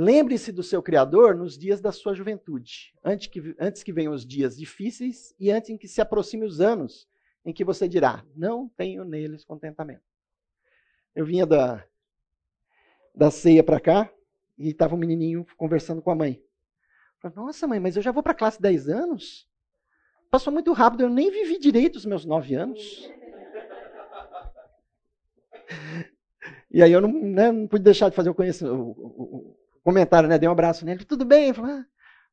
[0.00, 4.24] Lembre-se do seu Criador nos dias da sua juventude, antes que, antes que venham os
[4.24, 7.06] dias difíceis e antes que se aproxime os anos
[7.44, 10.00] em que você dirá: Não tenho neles contentamento.
[11.14, 11.84] Eu vinha da,
[13.14, 14.10] da ceia para cá
[14.56, 16.42] e estava um menininho conversando com a mãe.
[17.18, 19.46] Falei, Nossa, mãe, mas eu já vou para a classe 10 anos?
[20.30, 23.06] Passou muito rápido, eu nem vivi direito os meus 9 anos.
[26.72, 28.34] E aí eu não, né, não pude deixar de fazer o
[29.82, 30.38] comentário, né?
[30.38, 31.04] Dei um abraço nele.
[31.04, 31.52] Tudo bem?
[31.52, 31.86] Falou, ah.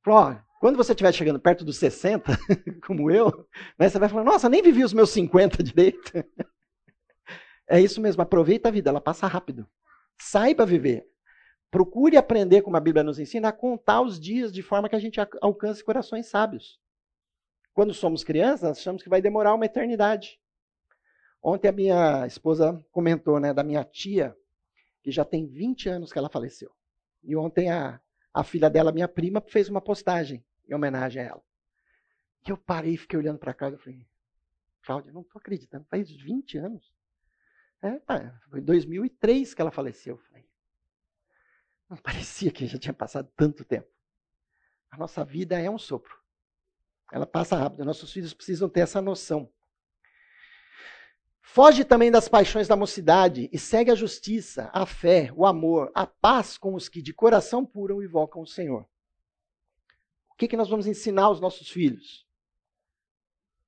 [0.03, 2.31] Falou, quando você estiver chegando perto dos 60,
[2.85, 3.47] como eu,
[3.77, 6.11] né, você vai falar, nossa, nem vivi os meus 50 direito.
[7.69, 9.67] é isso mesmo, aproveita a vida, ela passa rápido.
[10.19, 11.07] Saiba viver.
[11.69, 14.99] Procure aprender, como a Bíblia nos ensina, a contar os dias de forma que a
[14.99, 16.79] gente alcance corações sábios.
[17.73, 20.39] Quando somos crianças, achamos que vai demorar uma eternidade.
[21.43, 24.35] Ontem a minha esposa comentou, né, da minha tia,
[25.03, 26.71] que já tem 20 anos que ela faleceu.
[27.23, 27.99] E ontem a,
[28.33, 31.43] a filha dela, minha prima, fez uma postagem em homenagem a ela.
[32.45, 34.07] E eu parei e fiquei olhando para cá e falei,
[34.83, 36.93] Cláudia, não estou acreditando, faz 20 anos.
[37.81, 37.99] É,
[38.49, 40.15] foi 2003 que ela faleceu.
[40.15, 40.49] Eu falei,
[41.89, 43.87] não parecia que já tinha passado tanto tempo.
[44.89, 46.17] A nossa vida é um sopro.
[47.11, 47.85] Ela passa rápido.
[47.85, 49.51] Nossos filhos precisam ter essa noção.
[51.49, 56.05] Foge também das paixões da mocidade e segue a justiça, a fé, o amor, a
[56.05, 58.87] paz com os que de coração puro invocam o Senhor.
[60.29, 62.27] O que, que nós vamos ensinar aos nossos filhos?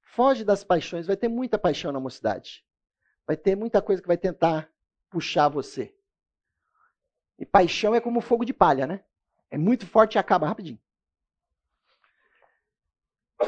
[0.01, 1.07] Foge das paixões.
[1.07, 2.65] Vai ter muita paixão na mocidade.
[3.25, 4.69] Vai ter muita coisa que vai tentar
[5.09, 5.95] puxar você.
[7.39, 9.03] E paixão é como fogo de palha, né?
[9.49, 10.79] É muito forte e acaba rapidinho.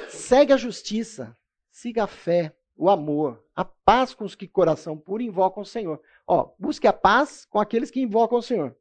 [0.07, 1.37] Segue a justiça,
[1.69, 6.01] siga a fé, o amor, a paz com os que coração puro invocam o Senhor.
[6.25, 8.75] Ó, busque a paz com aqueles que invocam o Senhor.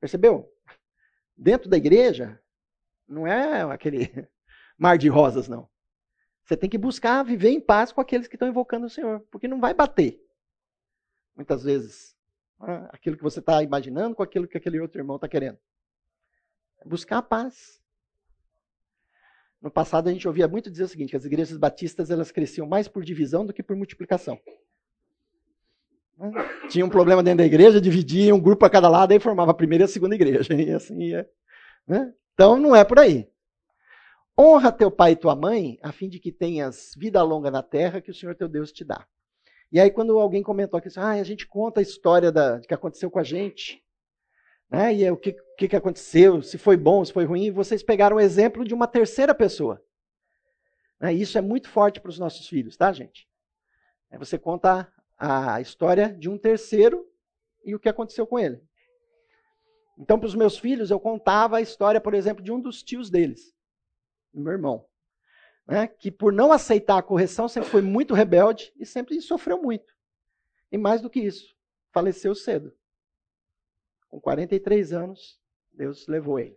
[0.00, 0.50] Percebeu?
[1.36, 2.40] Dentro da igreja,
[3.06, 4.08] não é aquele
[4.78, 5.68] mar de rosas, não.
[6.44, 9.46] Você tem que buscar viver em paz com aqueles que estão invocando o Senhor, porque
[9.46, 10.20] não vai bater.
[11.34, 12.16] Muitas vezes
[12.60, 15.58] né, aquilo que você está imaginando com aquilo que aquele outro irmão está querendo.
[16.84, 17.81] Buscar a paz.
[19.62, 22.66] No passado a gente ouvia muito dizer o seguinte, que as igrejas batistas elas cresciam
[22.66, 24.38] mais por divisão do que por multiplicação.
[26.18, 26.32] Né,
[26.68, 29.54] tinha um problema dentro da igreja, dividia um grupo a cada lado e formava a
[29.54, 30.52] primeira e a segunda igreja.
[30.52, 31.30] E assim ia.
[31.86, 32.12] Né?
[32.34, 33.30] Então não é por aí.
[34.38, 38.00] Honra teu pai e tua mãe, a fim de que tenhas vida longa na terra
[38.00, 39.06] que o Senhor teu Deus te dá.
[39.70, 43.10] E aí, quando alguém comentou aqui, ah, a gente conta a história da, que aconteceu
[43.10, 43.82] com a gente,
[44.72, 44.94] né?
[44.94, 48.16] e é, o que, que, que aconteceu, se foi bom, se foi ruim, vocês pegaram
[48.16, 49.84] o exemplo de uma terceira pessoa.
[50.98, 51.12] Né?
[51.12, 53.28] Isso é muito forte para os nossos filhos, tá, gente?
[54.18, 57.06] Você conta a história de um terceiro
[57.64, 58.62] e o que aconteceu com ele.
[59.98, 63.10] Então, para os meus filhos, eu contava a história, por exemplo, de um dos tios
[63.10, 63.54] deles,
[64.32, 64.86] meu irmão,
[65.66, 69.94] né, que por não aceitar a correção sempre foi muito rebelde e sempre sofreu muito.
[70.70, 71.54] E mais do que isso,
[71.92, 72.74] faleceu cedo.
[74.12, 75.40] Com 43 anos,
[75.72, 76.54] Deus levou ele.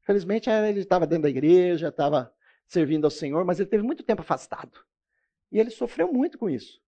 [0.00, 2.34] Felizmente, ele estava dentro da igreja, estava
[2.66, 4.82] servindo ao Senhor, mas ele teve muito tempo afastado.
[5.50, 6.80] E ele sofreu muito com isso.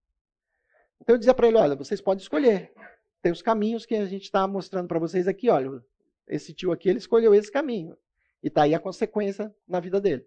[0.98, 2.72] Então eu dizia para ele: olha, vocês podem escolher.
[3.20, 5.50] Tem os caminhos que a gente está mostrando para vocês aqui.
[5.50, 5.84] Olha,
[6.26, 7.94] esse tio aqui ele escolheu esse caminho.
[8.42, 10.26] E está aí a consequência na vida dele.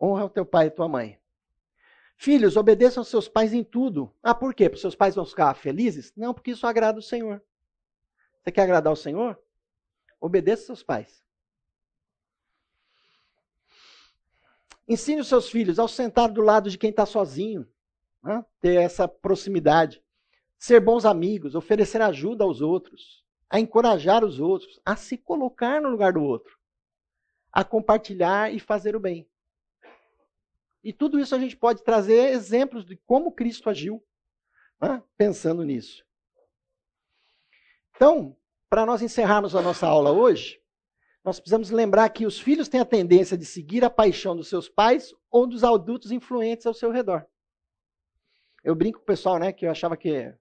[0.00, 1.18] Honra o teu pai e tua mãe.
[2.16, 4.14] Filhos, obedeçam aos seus pais em tudo.
[4.22, 4.70] Ah, por quê?
[4.72, 6.12] Os seus pais vão ficar felizes?
[6.16, 7.42] Não, porque isso agrada o Senhor.
[8.42, 9.38] Você quer agradar o Senhor?
[10.20, 11.22] Obedeça seus pais.
[14.88, 17.68] Ensine os seus filhos ao sentar do lado de quem está sozinho,
[18.22, 18.44] né?
[18.60, 20.02] ter essa proximidade,
[20.58, 25.88] ser bons amigos, oferecer ajuda aos outros, a encorajar os outros, a se colocar no
[25.88, 26.58] lugar do outro,
[27.52, 29.28] a compartilhar e fazer o bem.
[30.82, 34.04] E tudo isso a gente pode trazer exemplos de como Cristo agiu,
[34.80, 35.00] né?
[35.16, 36.04] pensando nisso.
[38.02, 38.36] Então,
[38.68, 40.60] para nós encerrarmos a nossa aula hoje,
[41.24, 44.68] nós precisamos lembrar que os filhos têm a tendência de seguir a paixão dos seus
[44.68, 47.24] pais ou dos adultos influentes ao seu redor.
[48.64, 50.34] Eu brinco com o pessoal, né, que eu achava que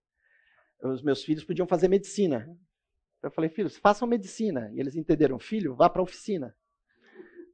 [0.81, 2.49] os meus filhos podiam fazer medicina.
[3.21, 4.71] Eu falei, filhos, façam medicina.
[4.73, 6.55] E eles entenderam, filho, vá para a oficina.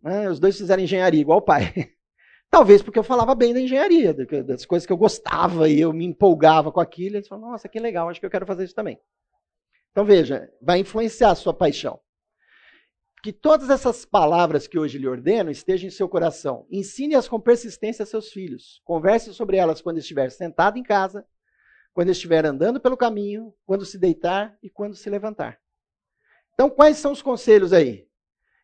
[0.01, 1.73] Né, os dois fizeram engenharia, igual o pai.
[2.49, 6.05] Talvez porque eu falava bem da engenharia, das coisas que eu gostava e eu me
[6.05, 7.17] empolgava com aquilo.
[7.17, 8.97] Eles falaram, nossa, que legal, acho que eu quero fazer isso também.
[9.91, 11.99] Então veja, vai influenciar a sua paixão.
[13.23, 16.67] Que todas essas palavras que hoje lhe ordeno estejam em seu coração.
[16.71, 18.81] Ensine-as com persistência a seus filhos.
[18.85, 21.25] Converse sobre elas quando estiver sentado em casa,
[21.93, 25.59] quando estiver andando pelo caminho, quando se deitar e quando se levantar.
[26.53, 28.07] Então, quais são os conselhos aí?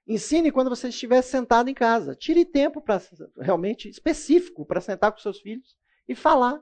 [0.07, 2.15] Ensine quando você estiver sentado em casa.
[2.15, 3.01] Tire tempo para
[3.39, 5.77] realmente específico para sentar com seus filhos
[6.07, 6.61] e falar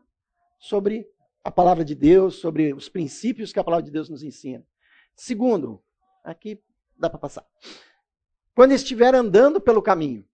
[0.59, 1.07] sobre
[1.43, 4.65] a palavra de Deus, sobre os princípios que a palavra de Deus nos ensina.
[5.15, 5.83] Segundo,
[6.23, 6.61] aqui
[6.97, 7.45] dá para passar.
[8.53, 10.25] Quando estiver andando pelo caminho.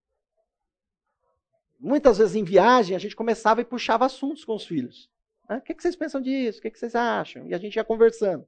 [1.79, 5.09] Muitas vezes em viagem a gente começava e puxava assuntos com os filhos.
[5.49, 6.59] O que vocês pensam disso?
[6.59, 7.47] O que vocês acham?
[7.47, 8.45] E a gente ia conversando.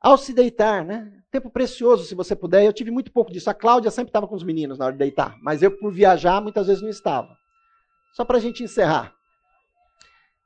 [0.00, 1.22] Ao se deitar, né?
[1.30, 2.64] Tempo precioso, se você puder.
[2.64, 3.48] Eu tive muito pouco disso.
[3.48, 6.40] A Cláudia sempre estava com os meninos na hora de deitar, mas eu, por viajar,
[6.40, 7.36] muitas vezes não estava.
[8.12, 9.17] Só para a gente encerrar.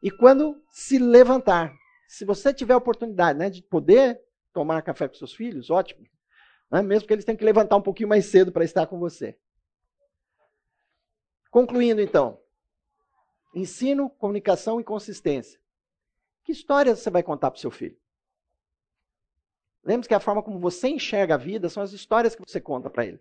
[0.02, 1.72] E quando se levantar,
[2.08, 4.20] se você tiver a oportunidade né, de poder
[4.52, 6.04] tomar café com seus filhos, ótimo.
[6.70, 6.82] Né?
[6.82, 9.38] Mesmo que eles tenham que levantar um pouquinho mais cedo para estar com você.
[11.50, 12.40] Concluindo, então.
[13.54, 15.60] Ensino, comunicação e consistência.
[16.44, 17.96] Que histórias você vai contar para seu filho?
[19.84, 22.88] Lembre-se que a forma como você enxerga a vida são as histórias que você conta
[22.88, 23.20] para ele.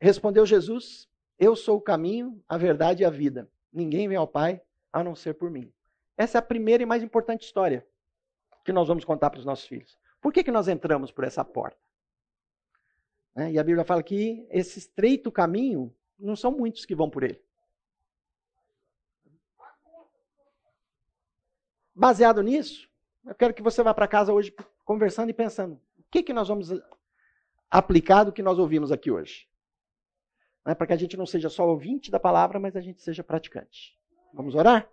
[0.00, 1.08] Respondeu Jesus:
[1.38, 3.50] Eu sou o caminho, a verdade e a vida.
[3.72, 4.60] Ninguém vem ao Pai
[4.92, 5.72] a não ser por mim.
[6.16, 7.86] Essa é a primeira e mais importante história
[8.64, 9.98] que nós vamos contar para os nossos filhos.
[10.20, 11.78] Por que, que nós entramos por essa porta?
[13.34, 13.52] Né?
[13.52, 17.40] E a Bíblia fala que esse estreito caminho não são muitos que vão por ele.
[21.94, 22.88] Baseado nisso,
[23.26, 26.48] eu quero que você vá para casa hoje conversando e pensando: o que, que nós
[26.48, 26.68] vamos
[27.70, 29.49] aplicar do que nós ouvimos aqui hoje?
[30.66, 30.74] Né?
[30.74, 33.98] Para que a gente não seja só ouvinte da palavra, mas a gente seja praticante.
[34.32, 34.88] Vamos orar?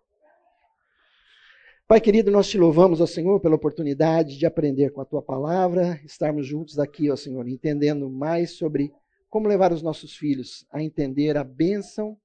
[1.88, 6.02] Pai querido, nós te louvamos, ó Senhor, pela oportunidade de aprender com a tua palavra,
[6.04, 8.92] estarmos juntos aqui, ó Senhor, entendendo mais sobre
[9.30, 12.18] como levar os nossos filhos a entender a bênção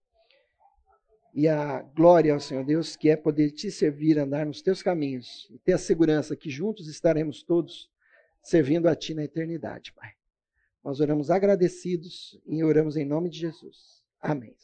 [1.32, 5.48] e a glória ao Senhor Deus, que é poder te servir, andar nos teus caminhos
[5.48, 7.88] e ter a segurança que juntos estaremos todos
[8.42, 10.10] servindo a ti na eternidade, Pai.
[10.84, 14.02] Nós oramos agradecidos e oramos em nome de Jesus.
[14.20, 14.54] Amém.